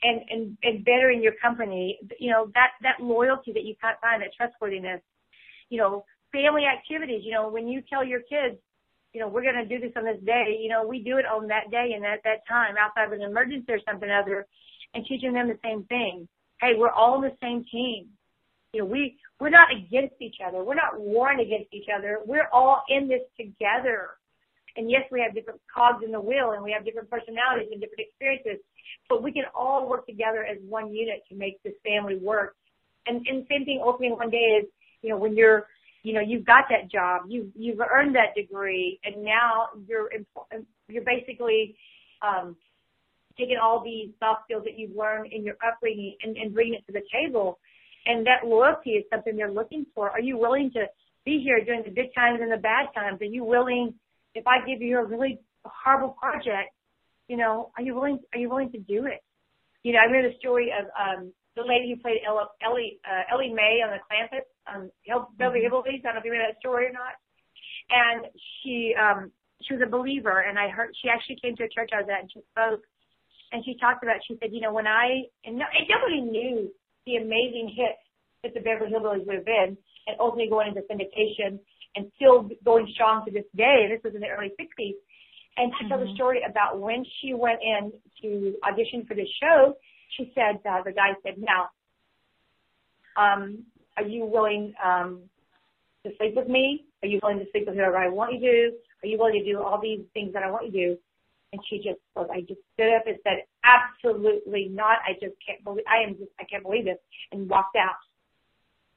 and, 0.03 0.21
and, 0.29 0.57
and 0.61 0.85
bettering 0.85 1.21
your 1.23 1.33
company, 1.41 1.97
you 2.19 2.29
know, 2.29 2.51
that, 2.53 2.71
that 2.81 3.01
loyalty 3.01 3.51
that 3.53 3.63
you 3.63 3.73
can't 3.81 3.99
find, 4.01 4.21
that 4.21 4.29
trustworthiness, 4.35 5.01
you 5.69 5.79
know, 5.79 6.05
family 6.31 6.63
activities, 6.65 7.21
you 7.23 7.31
know, 7.31 7.49
when 7.49 7.67
you 7.67 7.81
tell 7.89 8.03
your 8.03 8.19
kids, 8.19 8.57
you 9.13 9.21
know, 9.21 9.27
we're 9.27 9.41
going 9.41 9.55
to 9.55 9.65
do 9.65 9.79
this 9.79 9.93
on 9.95 10.03
this 10.03 10.21
day, 10.25 10.59
you 10.61 10.69
know, 10.69 10.85
we 10.85 10.99
do 10.99 11.17
it 11.17 11.25
on 11.25 11.47
that 11.47 11.71
day 11.71 11.93
and 11.95 12.05
at 12.05 12.21
that 12.23 12.45
time 12.47 12.75
outside 12.77 13.05
of 13.05 13.13
an 13.13 13.21
emergency 13.21 13.71
or 13.71 13.79
something 13.89 14.09
other 14.09 14.45
and 14.93 15.05
teaching 15.05 15.33
them 15.33 15.47
the 15.47 15.57
same 15.63 15.83
thing. 15.85 16.27
Hey, 16.59 16.73
we're 16.77 16.91
all 16.91 17.15
on 17.15 17.21
the 17.21 17.35
same 17.41 17.65
team. 17.71 18.07
You 18.73 18.81
know, 18.81 18.85
we, 18.85 19.17
we're 19.39 19.49
not 19.49 19.69
against 19.71 20.15
each 20.19 20.35
other. 20.45 20.63
We're 20.63 20.75
not 20.75 20.99
warring 20.99 21.39
against 21.39 21.73
each 21.73 21.87
other. 21.95 22.19
We're 22.25 22.49
all 22.51 22.83
in 22.89 23.07
this 23.07 23.21
together. 23.37 24.09
And 24.77 24.91
yes, 24.91 25.03
we 25.11 25.21
have 25.21 25.33
different 25.33 25.61
cogs 25.73 26.03
in 26.03 26.11
the 26.11 26.19
wheel 26.19 26.51
and 26.51 26.63
we 26.63 26.71
have 26.71 26.83
different 26.83 27.09
personalities 27.09 27.69
and 27.71 27.79
different 27.79 28.01
experiences, 28.01 28.63
but 29.07 29.23
we 29.23 29.31
can 29.31 29.43
all 29.55 29.87
work 29.87 30.05
together 30.05 30.43
as 30.43 30.57
one 30.67 30.93
unit 30.93 31.23
to 31.29 31.35
make 31.35 31.61
this 31.63 31.73
family 31.83 32.17
work. 32.17 32.55
And, 33.07 33.25
and 33.27 33.45
same 33.49 33.65
thing 33.65 33.81
opening 33.83 34.11
one 34.11 34.29
day 34.29 34.59
is, 34.61 34.65
you 35.01 35.09
know, 35.09 35.17
when 35.17 35.35
you're, 35.35 35.67
you 36.03 36.13
know, 36.13 36.21
you've 36.21 36.45
got 36.45 36.65
that 36.69 36.91
job, 36.91 37.23
you've, 37.27 37.51
you've 37.55 37.79
earned 37.79 38.15
that 38.15 38.35
degree 38.35 38.99
and 39.03 39.23
now 39.23 39.69
you're, 39.87 40.09
you're 40.87 41.03
basically, 41.03 41.75
um, 42.21 42.55
taking 43.37 43.57
all 43.61 43.83
these 43.83 44.09
soft 44.19 44.43
skills 44.45 44.63
that 44.63 44.77
you've 44.77 44.95
learned 44.95 45.31
in 45.31 45.43
your 45.43 45.55
upbringing 45.65 46.15
and, 46.23 46.37
and 46.37 46.53
bringing 46.53 46.75
it 46.75 46.85
to 46.87 46.93
the 46.93 47.01
table. 47.11 47.59
And 48.05 48.25
that 48.27 48.47
loyalty 48.47 48.91
is 48.91 49.05
something 49.11 49.35
they're 49.35 49.51
looking 49.51 49.85
for. 49.93 50.09
Are 50.09 50.21
you 50.21 50.37
willing 50.37 50.71
to 50.71 50.85
be 51.25 51.41
here 51.43 51.63
during 51.63 51.83
the 51.83 51.89
good 51.89 52.13
times 52.15 52.39
and 52.41 52.51
the 52.51 52.57
bad 52.57 52.87
times? 52.93 53.21
Are 53.21 53.25
you 53.25 53.43
willing 53.43 53.93
if 54.35 54.45
I 54.45 54.59
give 54.67 54.81
you 54.81 54.99
a 54.99 55.05
really 55.05 55.39
horrible 55.63 56.15
project, 56.19 56.75
you 57.27 57.37
know, 57.37 57.71
are 57.77 57.83
you 57.83 57.95
willing, 57.95 58.19
are 58.33 58.39
you 58.39 58.49
willing 58.49 58.71
to 58.71 58.79
do 58.79 59.05
it? 59.07 59.23
You 59.83 59.93
know, 59.93 59.99
I 59.99 60.11
read 60.11 60.25
a 60.25 60.37
story 60.37 60.71
of, 60.71 60.85
um, 60.93 61.33
the 61.55 61.63
lady 61.63 61.89
who 61.89 62.01
played 62.01 62.19
Ella, 62.27 62.47
Ellie, 62.61 62.99
uh, 63.07 63.23
Ellie 63.31 63.53
Mae 63.53 63.79
on 63.79 63.95
the 63.95 64.03
Clampett, 64.03 64.43
um, 64.67 64.91
Beverly 65.37 65.63
mm-hmm. 65.63 65.73
Hillbillies. 65.73 66.03
I 66.03 66.11
don't 66.11 66.15
know 66.15 66.19
if 66.19 66.25
you 66.25 66.31
remember 66.31 66.51
that 66.51 66.59
story 66.59 66.87
or 66.87 66.91
not. 66.91 67.15
And 67.89 68.27
she, 68.61 68.93
um, 68.99 69.31
she 69.63 69.73
was 69.73 69.81
a 69.81 69.89
believer 69.89 70.41
and 70.41 70.59
I 70.59 70.67
heard, 70.67 70.91
she 71.01 71.07
actually 71.07 71.39
came 71.41 71.55
to 71.55 71.63
a 71.63 71.69
church 71.69 71.91
I 71.95 72.01
was 72.03 72.09
at 72.11 72.27
and 72.27 72.31
she 72.31 72.41
spoke 72.51 72.83
and 73.53 73.63
she 73.63 73.79
talked 73.79 74.03
about, 74.03 74.19
she 74.27 74.35
said, 74.41 74.51
you 74.51 74.59
know, 74.59 74.73
when 74.73 74.85
I, 74.85 75.31
and, 75.45 75.55
no, 75.55 75.65
and 75.71 75.87
nobody 75.87 76.19
knew 76.19 76.69
the 77.05 77.15
amazing 77.15 77.71
hit 77.71 77.95
that 78.43 78.53
the 78.53 78.59
Beverly 78.59 78.91
Hillbillies 78.91 79.25
would 79.25 79.39
have 79.39 79.47
been 79.47 79.77
and 80.07 80.19
ultimately 80.19 80.49
going 80.49 80.75
into 80.75 80.83
syndication 80.91 81.59
and 81.95 82.11
still 82.15 82.49
going 82.63 82.87
strong 82.93 83.25
to 83.25 83.31
this 83.31 83.45
day. 83.55 83.87
This 83.89 84.03
was 84.03 84.15
in 84.15 84.21
the 84.21 84.27
early 84.27 84.51
60s. 84.59 84.95
And 85.57 85.71
she 85.77 85.85
mm-hmm. 85.85 85.93
told 85.93 86.09
a 86.09 86.13
story 86.15 86.41
about 86.47 86.79
when 86.79 87.05
she 87.21 87.33
went 87.33 87.59
in 87.63 87.93
to 88.21 88.55
audition 88.67 89.05
for 89.07 89.15
this 89.15 89.29
show. 89.41 89.75
She 90.17 90.31
said, 90.35 90.59
uh, 90.69 90.83
the 90.83 90.91
guy 90.91 91.15
said, 91.23 91.35
now, 91.37 91.69
um, 93.15 93.63
are 93.95 94.03
you 94.03 94.25
willing, 94.25 94.73
um, 94.83 95.21
to 96.03 96.11
sleep 96.17 96.35
with 96.35 96.49
me? 96.49 96.85
Are 97.01 97.07
you 97.07 97.19
willing 97.23 97.39
to 97.39 97.45
sleep 97.51 97.65
with 97.67 97.75
whoever 97.75 97.97
I 97.97 98.09
want 98.09 98.33
you 98.33 98.39
to? 98.39 98.71
Are 99.03 99.07
you 99.07 99.17
willing 99.17 99.39
to 99.39 99.45
do 99.45 99.61
all 99.61 99.79
these 99.81 100.01
things 100.13 100.33
that 100.33 100.43
I 100.43 100.51
want 100.51 100.65
you 100.65 100.71
to 100.71 100.77
do? 100.77 100.97
And 101.53 101.61
she 101.69 101.77
just 101.77 101.99
was, 102.15 102.27
I 102.31 102.41
just 102.41 102.59
stood 102.73 102.93
up 102.93 103.07
and 103.07 103.15
said, 103.23 103.47
absolutely 103.63 104.67
not. 104.69 104.99
I 105.07 105.13
just 105.13 105.35
can't 105.45 105.63
believe, 105.63 105.85
I 105.87 106.03
am 106.03 106.17
just, 106.17 106.31
I 106.37 106.43
can't 106.43 106.63
believe 106.63 106.83
this 106.83 106.97
and 107.31 107.47
walked 107.47 107.77
out. 107.77 107.95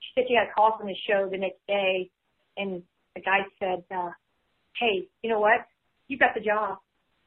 She 0.01 0.09
said 0.15 0.25
she 0.27 0.35
got 0.35 0.51
a 0.51 0.53
call 0.53 0.77
from 0.77 0.89
the 0.89 0.97
show 1.07 1.29
the 1.31 1.39
next 1.39 1.63
day 1.69 2.11
and 2.59 2.83
the 3.15 3.23
guy 3.23 3.41
said, 3.59 3.85
uh, 3.95 4.11
"Hey, 4.79 5.09
you 5.23 5.31
know 5.31 5.41
what? 5.41 5.67
You 6.09 6.19
got 6.19 6.35
the 6.35 6.41
job." 6.41 6.79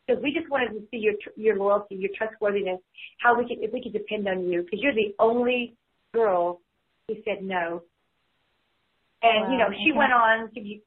Because 0.06 0.22
we 0.22 0.34
just 0.34 0.50
wanted 0.50 0.74
to 0.74 0.82
see 0.91 0.98
your 0.98 1.13
your 1.36 1.58
loyalty, 1.58 1.96
your 1.96 2.12
trustworthiness, 2.17 2.80
how 3.20 3.38
we 3.38 3.48
could 3.48 3.63
if 3.63 3.72
we 3.74 3.82
could 3.82 3.94
depend 3.94 4.28
on 4.28 4.48
you, 4.50 4.62
because 4.63 4.80
you're 4.82 4.94
the 4.94 5.15
only 5.20 5.76
girl 6.13 6.62
who 7.08 7.15
said 7.26 7.44
no. 7.44 7.82
And 9.24 9.46
wow. 9.46 9.52
you 9.52 9.58
know, 9.58 9.70
she 9.84 9.91
went 9.91 10.13
on 10.13 10.50
to 10.54 10.62
be. 10.62 10.84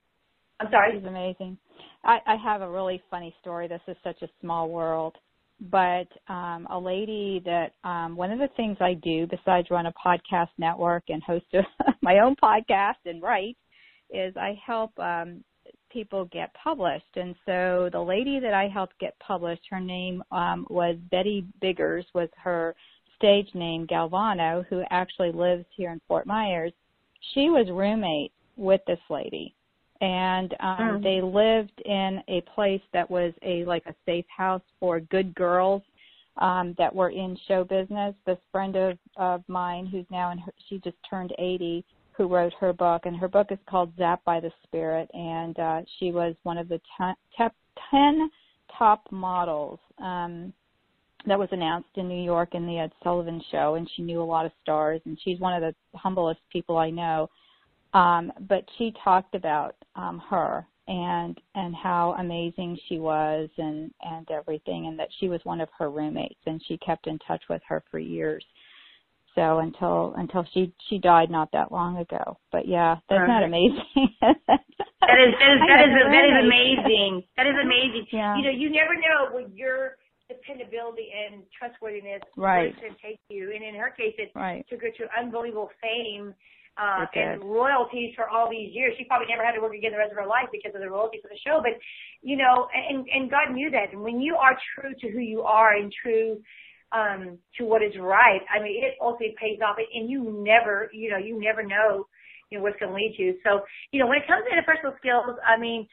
I'm 0.60 0.68
sorry. 0.70 0.92
She's 0.96 1.06
amazing. 1.06 1.58
I, 2.04 2.18
I 2.26 2.36
have 2.36 2.60
a 2.60 2.70
really 2.70 3.02
funny 3.10 3.34
story. 3.40 3.66
This 3.66 3.80
is 3.88 3.96
such 4.04 4.22
a 4.22 4.28
small 4.40 4.68
world 4.68 5.16
but 5.70 6.08
um, 6.28 6.66
a 6.70 6.78
lady 6.78 7.40
that 7.44 7.72
um, 7.88 8.16
one 8.16 8.30
of 8.30 8.38
the 8.38 8.48
things 8.56 8.76
I 8.80 8.94
do 8.94 9.26
besides 9.26 9.68
run 9.70 9.86
a 9.86 9.92
podcast 9.92 10.48
network 10.58 11.04
and 11.08 11.22
host 11.22 11.46
a, 11.54 11.60
my 12.02 12.18
own 12.18 12.36
podcast 12.42 12.96
and 13.06 13.22
write 13.22 13.56
is 14.14 14.36
I 14.36 14.58
help 14.64 14.98
um, 14.98 15.42
people 15.90 16.26
get 16.26 16.52
published. 16.54 17.16
And 17.16 17.34
so 17.46 17.88
the 17.92 18.00
lady 18.00 18.40
that 18.40 18.52
I 18.54 18.68
helped 18.68 18.98
get 18.98 19.18
published, 19.20 19.62
her 19.70 19.80
name 19.80 20.22
um, 20.32 20.66
was 20.68 20.96
Betty 21.10 21.46
Biggers, 21.60 22.04
was 22.14 22.28
her 22.42 22.74
stage 23.16 23.48
name, 23.54 23.86
Galvano, 23.86 24.66
who 24.66 24.82
actually 24.90 25.32
lives 25.32 25.64
here 25.76 25.92
in 25.92 26.00
Fort 26.06 26.26
Myers. 26.26 26.72
She 27.32 27.48
was 27.48 27.66
roommate 27.70 28.32
with 28.56 28.80
this 28.86 28.98
lady. 29.08 29.54
And 30.00 30.52
um, 30.60 30.78
mm. 30.78 31.02
they 31.02 31.22
lived 31.22 31.80
in 31.84 32.20
a 32.28 32.42
place 32.54 32.82
that 32.92 33.08
was 33.08 33.32
a 33.42 33.64
like 33.64 33.84
a 33.86 33.94
safe 34.04 34.26
house 34.36 34.60
for 34.80 35.00
good 35.00 35.34
girls 35.34 35.82
um, 36.38 36.74
that 36.78 36.94
were 36.94 37.10
in 37.10 37.38
show 37.46 37.64
business. 37.64 38.14
This 38.26 38.38
friend 38.50 38.76
of, 38.76 38.98
of 39.16 39.42
mine, 39.48 39.86
who's 39.86 40.06
now 40.10 40.32
in 40.32 40.38
her, 40.38 40.52
she 40.68 40.78
just 40.78 40.96
turned 41.08 41.32
80, 41.38 41.84
who 42.16 42.28
wrote 42.28 42.52
her 42.60 42.72
book, 42.72 43.06
and 43.06 43.16
her 43.16 43.28
book 43.28 43.48
is 43.50 43.58
called 43.68 43.96
Zapped 43.96 44.24
by 44.24 44.40
the 44.40 44.52
Spirit, 44.64 45.10
and 45.14 45.58
uh, 45.58 45.80
she 45.98 46.12
was 46.12 46.34
one 46.44 46.58
of 46.58 46.68
the 46.68 46.80
ten, 46.96 47.14
10 47.90 48.30
top 48.78 49.06
models 49.10 49.78
um, 49.98 50.52
that 51.26 51.38
was 51.38 51.48
announced 51.52 51.88
in 51.96 52.08
New 52.08 52.22
York 52.22 52.54
in 52.54 52.66
the 52.66 52.78
Ed 52.78 52.92
Sullivan 53.02 53.42
Show, 53.50 53.74
and 53.74 53.88
she 53.94 54.02
knew 54.02 54.22
a 54.22 54.24
lot 54.24 54.46
of 54.46 54.52
stars, 54.62 55.00
and 55.06 55.18
she's 55.24 55.40
one 55.40 55.54
of 55.54 55.62
the 55.62 55.98
humblest 55.98 56.40
people 56.52 56.76
I 56.76 56.90
know. 56.90 57.28
Um, 57.94 58.32
but 58.48 58.64
she 58.76 58.92
talked 59.02 59.34
about 59.34 59.76
um, 59.94 60.20
her 60.28 60.66
and 60.86 61.40
and 61.54 61.74
how 61.74 62.14
amazing 62.18 62.78
she 62.88 62.98
was 62.98 63.48
and 63.56 63.90
and 64.02 64.28
everything, 64.30 64.86
and 64.86 64.98
that 64.98 65.08
she 65.18 65.28
was 65.28 65.40
one 65.44 65.60
of 65.60 65.68
her 65.78 65.90
roommates, 65.90 66.40
and 66.46 66.62
she 66.66 66.76
kept 66.78 67.06
in 67.06 67.18
touch 67.20 67.42
with 67.48 67.62
her 67.66 67.82
for 67.90 67.98
years 67.98 68.44
so 69.34 69.58
until 69.58 70.14
until 70.16 70.46
she 70.52 70.72
she 70.88 70.98
died 70.98 71.30
not 71.30 71.50
that 71.52 71.72
long 71.72 71.98
ago. 71.98 72.38
But 72.52 72.68
yeah, 72.68 72.96
that's 73.08 73.26
not 73.26 73.42
amazing. 73.42 73.84
that 74.20 75.18
is 75.18 75.34
that 75.38 75.50
is 75.50 75.60
that 75.66 75.80
is, 75.82 75.92
that 76.12 76.26
is 76.26 76.36
amazing. 76.44 77.22
That 77.36 77.46
is 77.46 77.56
amazing. 77.60 78.06
Yeah. 78.12 78.36
You 78.36 78.42
know, 78.44 78.50
you 78.50 78.70
never 78.70 78.94
know 78.94 79.32
what 79.32 79.54
your 79.54 79.96
dependability 80.28 81.08
and 81.10 81.42
trustworthiness 81.58 82.22
right. 82.36 82.74
can 82.80 82.94
take 83.02 83.18
you. 83.28 83.52
And 83.54 83.64
in 83.64 83.74
her 83.74 83.90
case, 83.90 84.14
it 84.18 84.30
right. 84.34 84.64
took 84.70 84.82
her 84.82 84.90
to 84.90 85.04
unbelievable 85.18 85.70
fame 85.82 86.34
uh, 86.76 87.06
and 87.14 87.42
royalties 87.42 88.12
for 88.16 88.28
all 88.28 88.48
these 88.50 88.74
years. 88.74 88.94
She 88.98 89.04
probably 89.04 89.26
never 89.28 89.44
had 89.44 89.52
to 89.52 89.60
work 89.60 89.74
again 89.74 89.92
the 89.92 89.98
rest 89.98 90.12
of 90.12 90.18
her 90.18 90.26
life 90.26 90.48
because 90.52 90.74
of 90.74 90.80
the 90.80 90.90
royalties 90.90 91.20
for 91.22 91.28
the 91.28 91.38
show. 91.44 91.60
But 91.62 91.78
you 92.22 92.36
know, 92.36 92.68
and 92.74 93.06
and 93.08 93.30
God 93.30 93.52
knew 93.52 93.70
that. 93.70 93.92
And 93.92 94.02
when 94.02 94.20
you 94.20 94.36
are 94.36 94.56
true 94.74 94.94
to 94.94 95.10
who 95.10 95.20
you 95.20 95.42
are 95.42 95.74
and 95.74 95.92
true 95.92 96.38
um, 96.94 97.38
to 97.58 97.64
what 97.64 97.82
is 97.82 97.92
right, 97.98 98.40
I 98.46 98.62
mean, 98.62 98.78
it 98.78 98.94
ultimately 99.02 99.34
pays 99.34 99.58
off, 99.58 99.76
and 99.76 100.08
you 100.08 100.22
never, 100.38 100.88
you 100.94 101.10
know, 101.10 101.18
you 101.18 101.40
never 101.40 101.62
know, 101.62 102.06
you 102.50 102.58
know, 102.58 102.62
what's 102.62 102.78
going 102.78 102.90
to 102.90 102.96
lead 102.96 103.16
you. 103.18 103.34
So, 103.42 103.66
you 103.90 103.98
know, 103.98 104.06
when 104.06 104.18
it 104.18 104.26
comes 104.30 104.46
to 104.46 104.54
interpersonal 104.54 104.96
skills, 104.98 105.36
I 105.42 105.58
mean, 105.58 105.88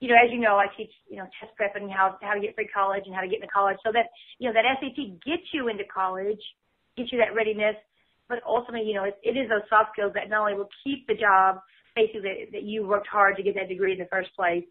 you 0.00 0.08
know, 0.08 0.16
as 0.20 0.28
you 0.30 0.38
know, 0.38 0.60
I 0.60 0.66
teach, 0.76 0.92
you 1.08 1.16
know, 1.16 1.24
test 1.40 1.56
prep 1.56 1.76
and 1.76 1.90
how, 1.90 2.18
how 2.20 2.34
to 2.34 2.40
get 2.40 2.54
free 2.54 2.68
college 2.68 3.04
and 3.06 3.14
how 3.14 3.22
to 3.22 3.28
get 3.28 3.40
into 3.40 3.48
college 3.48 3.78
so 3.80 3.90
that, 3.92 4.12
you 4.38 4.46
know, 4.46 4.52
that 4.52 4.68
SAT 4.80 5.24
gets 5.24 5.48
you 5.52 5.68
into 5.68 5.84
college, 5.88 6.40
gets 6.96 7.10
you 7.10 7.18
that 7.18 7.34
readiness, 7.34 7.76
but 8.28 8.38
ultimately, 8.46 8.86
you 8.86 8.94
know, 8.94 9.04
it, 9.04 9.16
it 9.22 9.38
is 9.38 9.48
those 9.48 9.64
soft 9.70 9.96
skills 9.96 10.12
that 10.14 10.28
not 10.28 10.40
only 10.40 10.54
will 10.54 10.68
keep 10.84 11.06
the 11.06 11.14
job, 11.14 11.60
basically 11.96 12.20
that, 12.20 12.52
that 12.52 12.62
you 12.64 12.86
worked 12.86 13.06
hard 13.06 13.36
to 13.36 13.42
get 13.42 13.54
that 13.54 13.68
degree 13.68 13.92
in 13.92 13.98
the 13.98 14.08
first 14.10 14.28
place. 14.36 14.64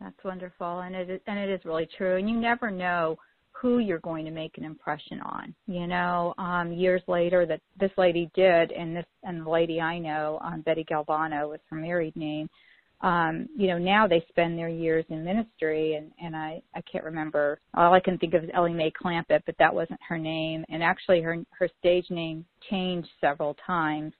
That's 0.00 0.22
wonderful, 0.24 0.80
and 0.80 0.94
it 0.94 1.08
is, 1.08 1.20
and 1.26 1.38
it 1.38 1.48
is 1.48 1.64
really 1.64 1.88
true. 1.96 2.18
And 2.18 2.28
you 2.28 2.36
never 2.36 2.70
know 2.70 3.16
who 3.60 3.78
you're 3.78 3.98
going 4.00 4.24
to 4.24 4.30
make 4.30 4.58
an 4.58 4.64
impression 4.64 5.20
on. 5.20 5.54
You 5.66 5.86
know, 5.86 6.34
um, 6.38 6.72
years 6.72 7.02
later, 7.08 7.46
that 7.46 7.60
this 7.78 7.90
lady 7.96 8.30
did, 8.34 8.72
and 8.72 8.96
this 8.96 9.06
and 9.22 9.44
the 9.44 9.50
lady 9.50 9.80
I 9.80 9.98
know, 9.98 10.38
um, 10.42 10.62
Betty 10.62 10.84
Galvano, 10.90 11.48
was 11.48 11.60
her 11.70 11.76
married 11.76 12.16
name. 12.16 12.48
Um, 13.02 13.46
you 13.56 13.66
know, 13.68 13.78
now 13.78 14.06
they 14.06 14.24
spend 14.28 14.58
their 14.58 14.68
years 14.68 15.04
in 15.10 15.24
ministry, 15.24 15.94
and 15.94 16.10
and 16.22 16.36
I 16.36 16.62
I 16.74 16.80
can't 16.90 17.04
remember. 17.04 17.58
All 17.74 17.92
I 17.92 18.00
can 18.00 18.18
think 18.18 18.34
of 18.34 18.44
is 18.44 18.50
Ellie 18.54 18.72
Mae 18.72 18.92
Clampett, 18.92 19.42
but 19.46 19.56
that 19.58 19.74
wasn't 19.74 20.00
her 20.08 20.18
name. 20.18 20.64
And 20.68 20.82
actually, 20.82 21.20
her 21.22 21.36
her 21.58 21.68
stage 21.78 22.06
name 22.10 22.44
changed 22.70 23.08
several 23.20 23.56
times 23.66 24.12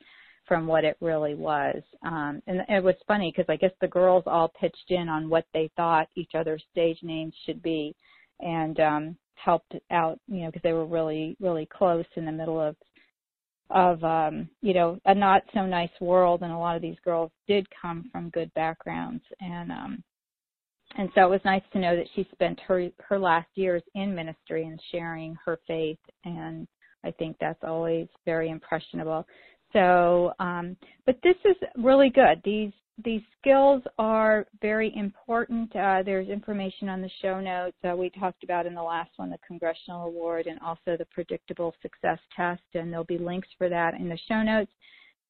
from 0.46 0.66
what 0.66 0.84
it 0.84 0.96
really 1.00 1.34
was. 1.34 1.82
Um, 2.04 2.40
and 2.46 2.60
it 2.68 2.82
was 2.82 2.94
funny 3.08 3.32
because 3.34 3.50
I 3.50 3.56
guess 3.56 3.72
the 3.80 3.88
girls 3.88 4.22
all 4.26 4.52
pitched 4.60 4.90
in 4.90 5.08
on 5.08 5.28
what 5.28 5.44
they 5.52 5.70
thought 5.76 6.08
each 6.14 6.32
other's 6.34 6.62
stage 6.70 6.98
names 7.02 7.34
should 7.44 7.62
be, 7.62 7.94
and 8.40 8.78
um, 8.80 9.16
helped 9.36 9.74
out, 9.90 10.18
you 10.28 10.40
know, 10.40 10.46
because 10.46 10.62
they 10.62 10.72
were 10.72 10.86
really, 10.86 11.36
really 11.40 11.66
close 11.66 12.04
in 12.16 12.24
the 12.24 12.32
middle 12.32 12.60
of 12.60 12.76
of 13.70 14.04
um 14.04 14.48
you 14.62 14.72
know 14.72 14.96
a 15.06 15.14
not 15.14 15.42
so 15.52 15.66
nice 15.66 15.90
world 16.00 16.42
and 16.42 16.52
a 16.52 16.56
lot 16.56 16.76
of 16.76 16.82
these 16.82 16.94
girls 17.04 17.32
did 17.48 17.66
come 17.82 18.08
from 18.12 18.30
good 18.30 18.48
backgrounds 18.54 19.24
and 19.40 19.72
um 19.72 20.00
and 20.96 21.08
so 21.16 21.22
it 21.22 21.30
was 21.30 21.40
nice 21.44 21.64
to 21.72 21.80
know 21.80 21.96
that 21.96 22.06
she 22.14 22.28
spent 22.30 22.60
her 22.60 22.88
her 23.00 23.18
last 23.18 23.48
years 23.56 23.82
in 23.96 24.14
ministry 24.14 24.62
and 24.62 24.78
sharing 24.92 25.36
her 25.44 25.58
faith 25.66 25.98
and 26.24 26.68
i 27.04 27.10
think 27.10 27.36
that's 27.40 27.58
always 27.64 28.06
very 28.24 28.50
impressionable 28.50 29.26
so, 29.72 30.32
um, 30.38 30.76
but 31.04 31.18
this 31.22 31.36
is 31.44 31.56
really 31.76 32.10
good. 32.10 32.40
These 32.44 32.72
these 33.04 33.22
skills 33.38 33.82
are 33.98 34.46
very 34.62 34.94
important. 34.96 35.74
Uh, 35.76 36.02
there's 36.02 36.28
information 36.28 36.88
on 36.88 37.02
the 37.02 37.10
show 37.20 37.40
notes. 37.40 37.76
Uh, 37.84 37.94
we 37.94 38.10
talked 38.10 38.42
about 38.42 38.66
in 38.66 38.74
the 38.74 38.82
last 38.82 39.10
one 39.16 39.30
the 39.30 39.38
Congressional 39.46 40.06
Award 40.06 40.46
and 40.46 40.58
also 40.60 40.96
the 40.98 41.06
Predictable 41.12 41.74
Success 41.82 42.18
Test, 42.34 42.62
and 42.74 42.90
there'll 42.90 43.04
be 43.04 43.18
links 43.18 43.48
for 43.58 43.68
that 43.68 43.94
in 43.94 44.08
the 44.08 44.18
show 44.28 44.42
notes. 44.42 44.70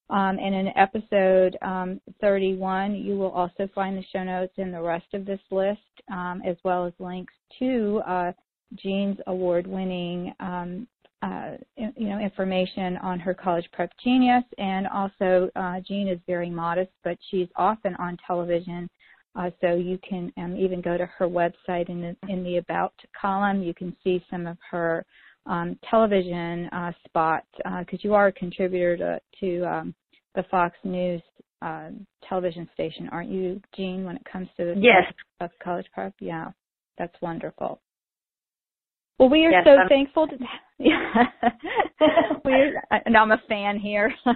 Um, 0.08 0.38
and 0.38 0.54
in 0.54 0.68
episode 0.76 1.58
um, 1.62 2.00
31, 2.20 2.94
you 2.94 3.16
will 3.16 3.32
also 3.32 3.68
find 3.74 3.98
the 3.98 4.04
show 4.12 4.22
notes 4.22 4.52
and 4.56 4.72
the 4.72 4.80
rest 4.80 5.12
of 5.14 5.24
this 5.24 5.40
list, 5.50 5.80
um, 6.12 6.42
as 6.46 6.56
well 6.62 6.86
as 6.86 6.92
links 7.00 7.34
to 7.58 8.00
uh, 8.06 8.32
Jean's 8.74 9.18
award-winning 9.26 10.32
um, 10.38 10.86
uh, 11.22 11.52
you 11.76 12.08
know, 12.08 12.18
information 12.18 12.96
on 12.98 13.18
her 13.18 13.34
college 13.34 13.66
prep 13.72 13.90
genius. 14.02 14.44
And 14.58 14.86
also, 14.88 15.50
uh, 15.56 15.80
Jean 15.86 16.08
is 16.08 16.18
very 16.26 16.50
modest, 16.50 16.90
but 17.04 17.18
she's 17.30 17.48
often 17.56 17.94
on 17.96 18.18
television. 18.26 18.88
Uh, 19.34 19.50
so 19.60 19.74
you 19.74 19.98
can 20.08 20.32
um, 20.38 20.56
even 20.56 20.80
go 20.80 20.96
to 20.96 21.06
her 21.06 21.28
website 21.28 21.88
in 21.88 22.00
the, 22.00 22.16
in 22.28 22.42
the 22.42 22.56
About 22.56 22.94
column. 23.20 23.62
You 23.62 23.74
can 23.74 23.94
see 24.02 24.24
some 24.30 24.46
of 24.46 24.56
her 24.70 25.04
um, 25.44 25.78
television 25.90 26.68
uh, 26.72 26.92
spots 27.04 27.46
because 27.56 28.00
uh, 28.00 28.02
you 28.02 28.14
are 28.14 28.28
a 28.28 28.32
contributor 28.32 28.96
to, 28.96 29.20
to 29.40 29.64
um, 29.64 29.94
the 30.34 30.42
Fox 30.44 30.76
News 30.84 31.22
uh, 31.62 31.90
television 32.28 32.68
station, 32.74 33.08
aren't 33.10 33.30
you, 33.30 33.60
Jean? 33.74 34.04
When 34.04 34.16
it 34.16 34.22
comes 34.30 34.48
to 34.56 34.64
the 34.64 34.74
yes. 34.80 35.50
college 35.62 35.86
prep, 35.92 36.14
yeah, 36.20 36.50
that's 36.98 37.14
wonderful. 37.20 37.80
Well, 39.18 39.30
we 39.30 39.46
are 39.46 39.50
yes, 39.50 39.64
so 39.64 39.70
I'm- 39.72 39.88
thankful 39.88 40.28
to. 40.28 40.36
Yeah, 40.78 41.24
we're, 42.44 42.82
and 43.06 43.16
I'm 43.16 43.32
a 43.32 43.40
fan 43.48 43.78
here. 43.78 44.12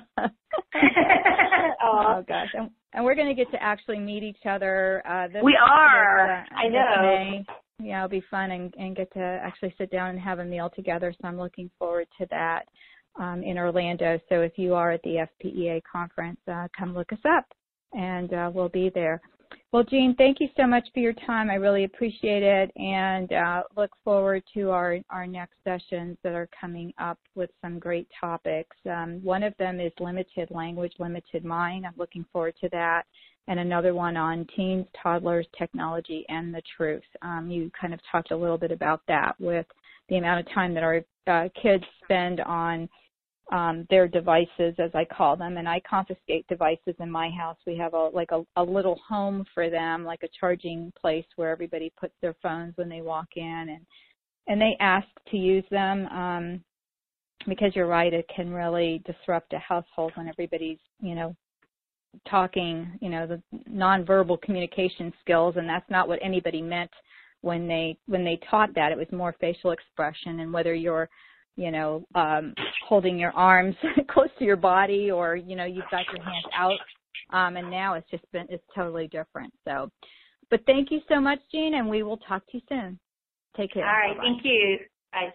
oh 1.83 2.25
gosh, 2.27 2.49
and, 2.55 2.71
and 2.95 3.05
we're 3.05 3.15
going 3.15 3.29
to 3.29 3.35
get 3.35 3.51
to 3.53 3.63
actually 3.63 3.99
meet 3.99 4.23
each 4.23 4.47
other. 4.49 5.03
Uh, 5.07 5.29
this, 5.29 5.43
we 5.45 5.55
are. 5.63 6.45
This, 6.49 6.49
uh, 6.51 6.57
I 6.57 6.69
know. 6.69 7.03
May. 7.03 7.45
Yeah, 7.79 7.99
it'll 7.99 8.09
be 8.09 8.25
fun 8.31 8.53
and, 8.53 8.73
and 8.79 8.97
get 8.97 9.13
to 9.13 9.21
actually 9.21 9.75
sit 9.77 9.91
down 9.91 10.09
and 10.09 10.19
have 10.19 10.39
a 10.39 10.45
meal 10.45 10.71
together. 10.75 11.13
So 11.21 11.29
I'm 11.29 11.39
looking 11.39 11.71
forward 11.79 12.07
to 12.19 12.27
that 12.31 12.63
um, 13.19 13.43
in 13.43 13.59
Orlando. 13.59 14.19
So 14.31 14.41
if 14.41 14.53
you 14.57 14.73
are 14.75 14.93
at 14.93 15.03
the 15.03 15.27
FPEA 15.45 15.83
conference, 15.91 16.41
uh, 16.51 16.69
come 16.77 16.95
look 16.95 17.13
us 17.13 17.19
up, 17.29 17.45
and 17.93 18.33
uh, 18.33 18.51
we'll 18.53 18.71
be 18.71 18.91
there. 18.95 19.21
Well, 19.73 19.85
Jean, 19.85 20.17
thank 20.17 20.41
you 20.41 20.49
so 20.57 20.67
much 20.67 20.89
for 20.93 20.99
your 20.99 21.13
time. 21.13 21.49
I 21.49 21.55
really 21.55 21.85
appreciate 21.85 22.43
it 22.43 22.73
and 22.75 23.33
uh, 23.33 23.63
look 23.77 23.93
forward 24.03 24.43
to 24.55 24.71
our, 24.71 24.99
our 25.11 25.29
next 25.29 25.55
sessions 25.63 26.19
that 26.25 26.33
are 26.33 26.49
coming 26.61 26.93
up 26.99 27.21
with 27.37 27.51
some 27.63 27.79
great 27.79 28.09
topics. 28.21 28.77
Um, 28.91 29.21
one 29.23 29.45
of 29.45 29.57
them 29.59 29.79
is 29.79 29.93
limited 30.01 30.51
language, 30.51 30.95
limited 30.99 31.45
mind. 31.45 31.87
I'm 31.87 31.95
looking 31.97 32.27
forward 32.33 32.55
to 32.63 32.69
that. 32.73 33.05
And 33.47 33.61
another 33.61 33.95
one 33.95 34.17
on 34.17 34.45
teens, 34.57 34.87
toddlers, 35.01 35.47
technology, 35.57 36.25
and 36.29 36.53
the 36.53 36.63
truth. 36.77 37.05
Um, 37.23 37.49
you 37.49 37.71
kind 37.81 37.95
of 37.95 38.01
talked 38.11 38.33
a 38.33 38.37
little 38.37 38.59
bit 38.59 38.73
about 38.73 39.03
that 39.07 39.37
with 39.39 39.67
the 40.09 40.17
amount 40.17 40.41
of 40.41 40.53
time 40.53 40.75
that 40.75 40.83
our 40.83 41.01
uh, 41.29 41.49
kids 41.63 41.85
spend 42.03 42.41
on 42.41 42.89
um, 43.51 43.87
their 43.91 44.07
devices, 44.07 44.75
as 44.79 44.91
I 44.95 45.05
call 45.05 45.37
them, 45.37 45.57
and 45.57 45.69
I 45.69 45.81
confiscate 45.89 46.47
devices 46.49 46.95
in 47.01 47.11
my 47.11 47.31
house. 47.31 47.57
We 47.67 47.77
have 47.79 47.95
a 47.95 48.11
like 48.13 48.31
a, 48.33 48.43
a 48.57 48.63
little 48.63 49.01
home 49.07 49.45
for 49.55 49.69
them, 49.69 50.05
like 50.05 50.23
a 50.23 50.29
charging 50.39 50.93
place 51.01 51.25
where 51.37 51.51
everybody 51.51 51.93
puts 51.99 52.15
their 52.23 52.37
phones 52.43 52.77
when 52.77 52.89
they 52.89 53.03
walk 53.03 53.29
in, 53.37 53.45
and 53.71 53.87
and 54.47 54.61
they 54.61 54.77
ask 54.81 55.09
to 55.31 55.37
use 55.37 55.65
them 55.71 56.07
um, 56.07 56.65
because 57.49 57.75
you're 57.75 57.87
right, 57.87 58.13
it 58.13 58.27
can 58.35 58.53
really 58.53 59.03
disrupt 59.05 59.53
a 59.53 59.59
household 59.59 60.13
when 60.15 60.29
everybody's 60.29 60.79
you 61.01 61.15
know 61.15 61.35
talking, 62.29 62.99
you 63.01 63.09
know, 63.09 63.27
the 63.27 63.41
nonverbal 63.71 64.41
communication 64.43 65.13
skills, 65.21 65.55
and 65.57 65.69
that's 65.69 65.89
not 65.91 66.09
what 66.09 66.19
anybody 66.23 66.63
meant 66.63 66.91
when 67.41 67.67
they 67.67 67.97
when 68.07 68.25
they 68.25 68.39
taught 68.51 68.75
that. 68.75 68.93
It 68.93 68.99
was 68.99 69.11
more 69.13 69.35
facial 69.41 69.73
expression 69.73 70.41
and 70.41 70.53
whether 70.53 70.75
you're 70.75 71.09
you 71.61 71.71
know, 71.71 72.03
um, 72.15 72.55
holding 72.87 73.19
your 73.19 73.33
arms 73.33 73.77
close 74.09 74.31
to 74.39 74.45
your 74.45 74.57
body 74.57 75.11
or, 75.11 75.37
you 75.37 75.57
know, 75.57 75.67
you've 75.67 75.91
got 75.91 76.11
your 76.11 76.23
hands 76.23 76.47
out. 76.57 76.79
Um, 77.35 77.59
and 77.59 77.71
now 77.71 77.95
it's 77.95 78.09
just 78.11 78.25
been, 78.33 78.47
it's 78.49 78.65
totally 78.75 79.09
different. 79.09 79.53
So, 79.67 79.91
but 80.51 80.63
thank 80.65 80.91
you 80.91 81.01
so 81.07 81.21
much, 81.21 81.39
Jean, 81.53 81.75
and 81.75 81.89
we 81.89 82.03
will 82.03 82.17
talk 82.17 82.43
to 82.47 82.57
you 82.57 82.63
soon. 82.67 82.99
Take 83.59 83.75
care. 83.75 83.85
All 83.85 83.93
right. 83.93 84.17
Bye-bye. 84.17 84.23
Thank 84.27 84.45
you. 84.45 84.79
Bye. 85.13 85.35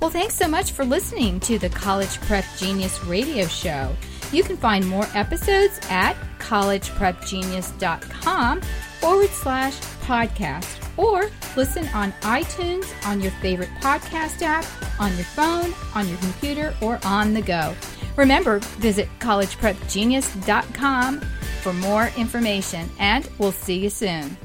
Well, 0.00 0.10
thanks 0.10 0.34
so 0.34 0.48
much 0.48 0.72
for 0.72 0.84
listening 0.84 1.38
to 1.40 1.58
the 1.58 1.68
College 1.70 2.20
Prep 2.22 2.44
Genius 2.58 3.02
radio 3.04 3.46
show. 3.46 3.94
You 4.32 4.42
can 4.42 4.56
find 4.56 4.84
more 4.86 5.06
episodes 5.14 5.78
at 5.88 6.14
collegeprepgenius.com 6.38 8.60
forward 9.00 9.30
slash 9.30 9.76
podcast 10.02 10.80
or 10.98 11.30
listen 11.56 11.86
on 11.88 12.12
iTunes, 12.22 12.86
on 13.06 13.20
your 13.20 13.32
favorite 13.32 13.68
podcast 13.80 14.40
app, 14.42 14.64
on 15.00 15.14
your 15.14 15.24
phone, 15.24 15.72
on 15.94 16.08
your 16.08 16.18
computer, 16.18 16.74
or 16.82 16.98
on 17.04 17.32
the 17.32 17.42
go. 17.42 17.74
Remember, 18.16 18.58
visit 18.58 19.08
collegeprepgenius.com 19.20 21.20
for 21.62 21.72
more 21.72 22.10
information, 22.16 22.90
and 22.98 23.28
we'll 23.38 23.52
see 23.52 23.78
you 23.78 23.90
soon. 23.90 24.36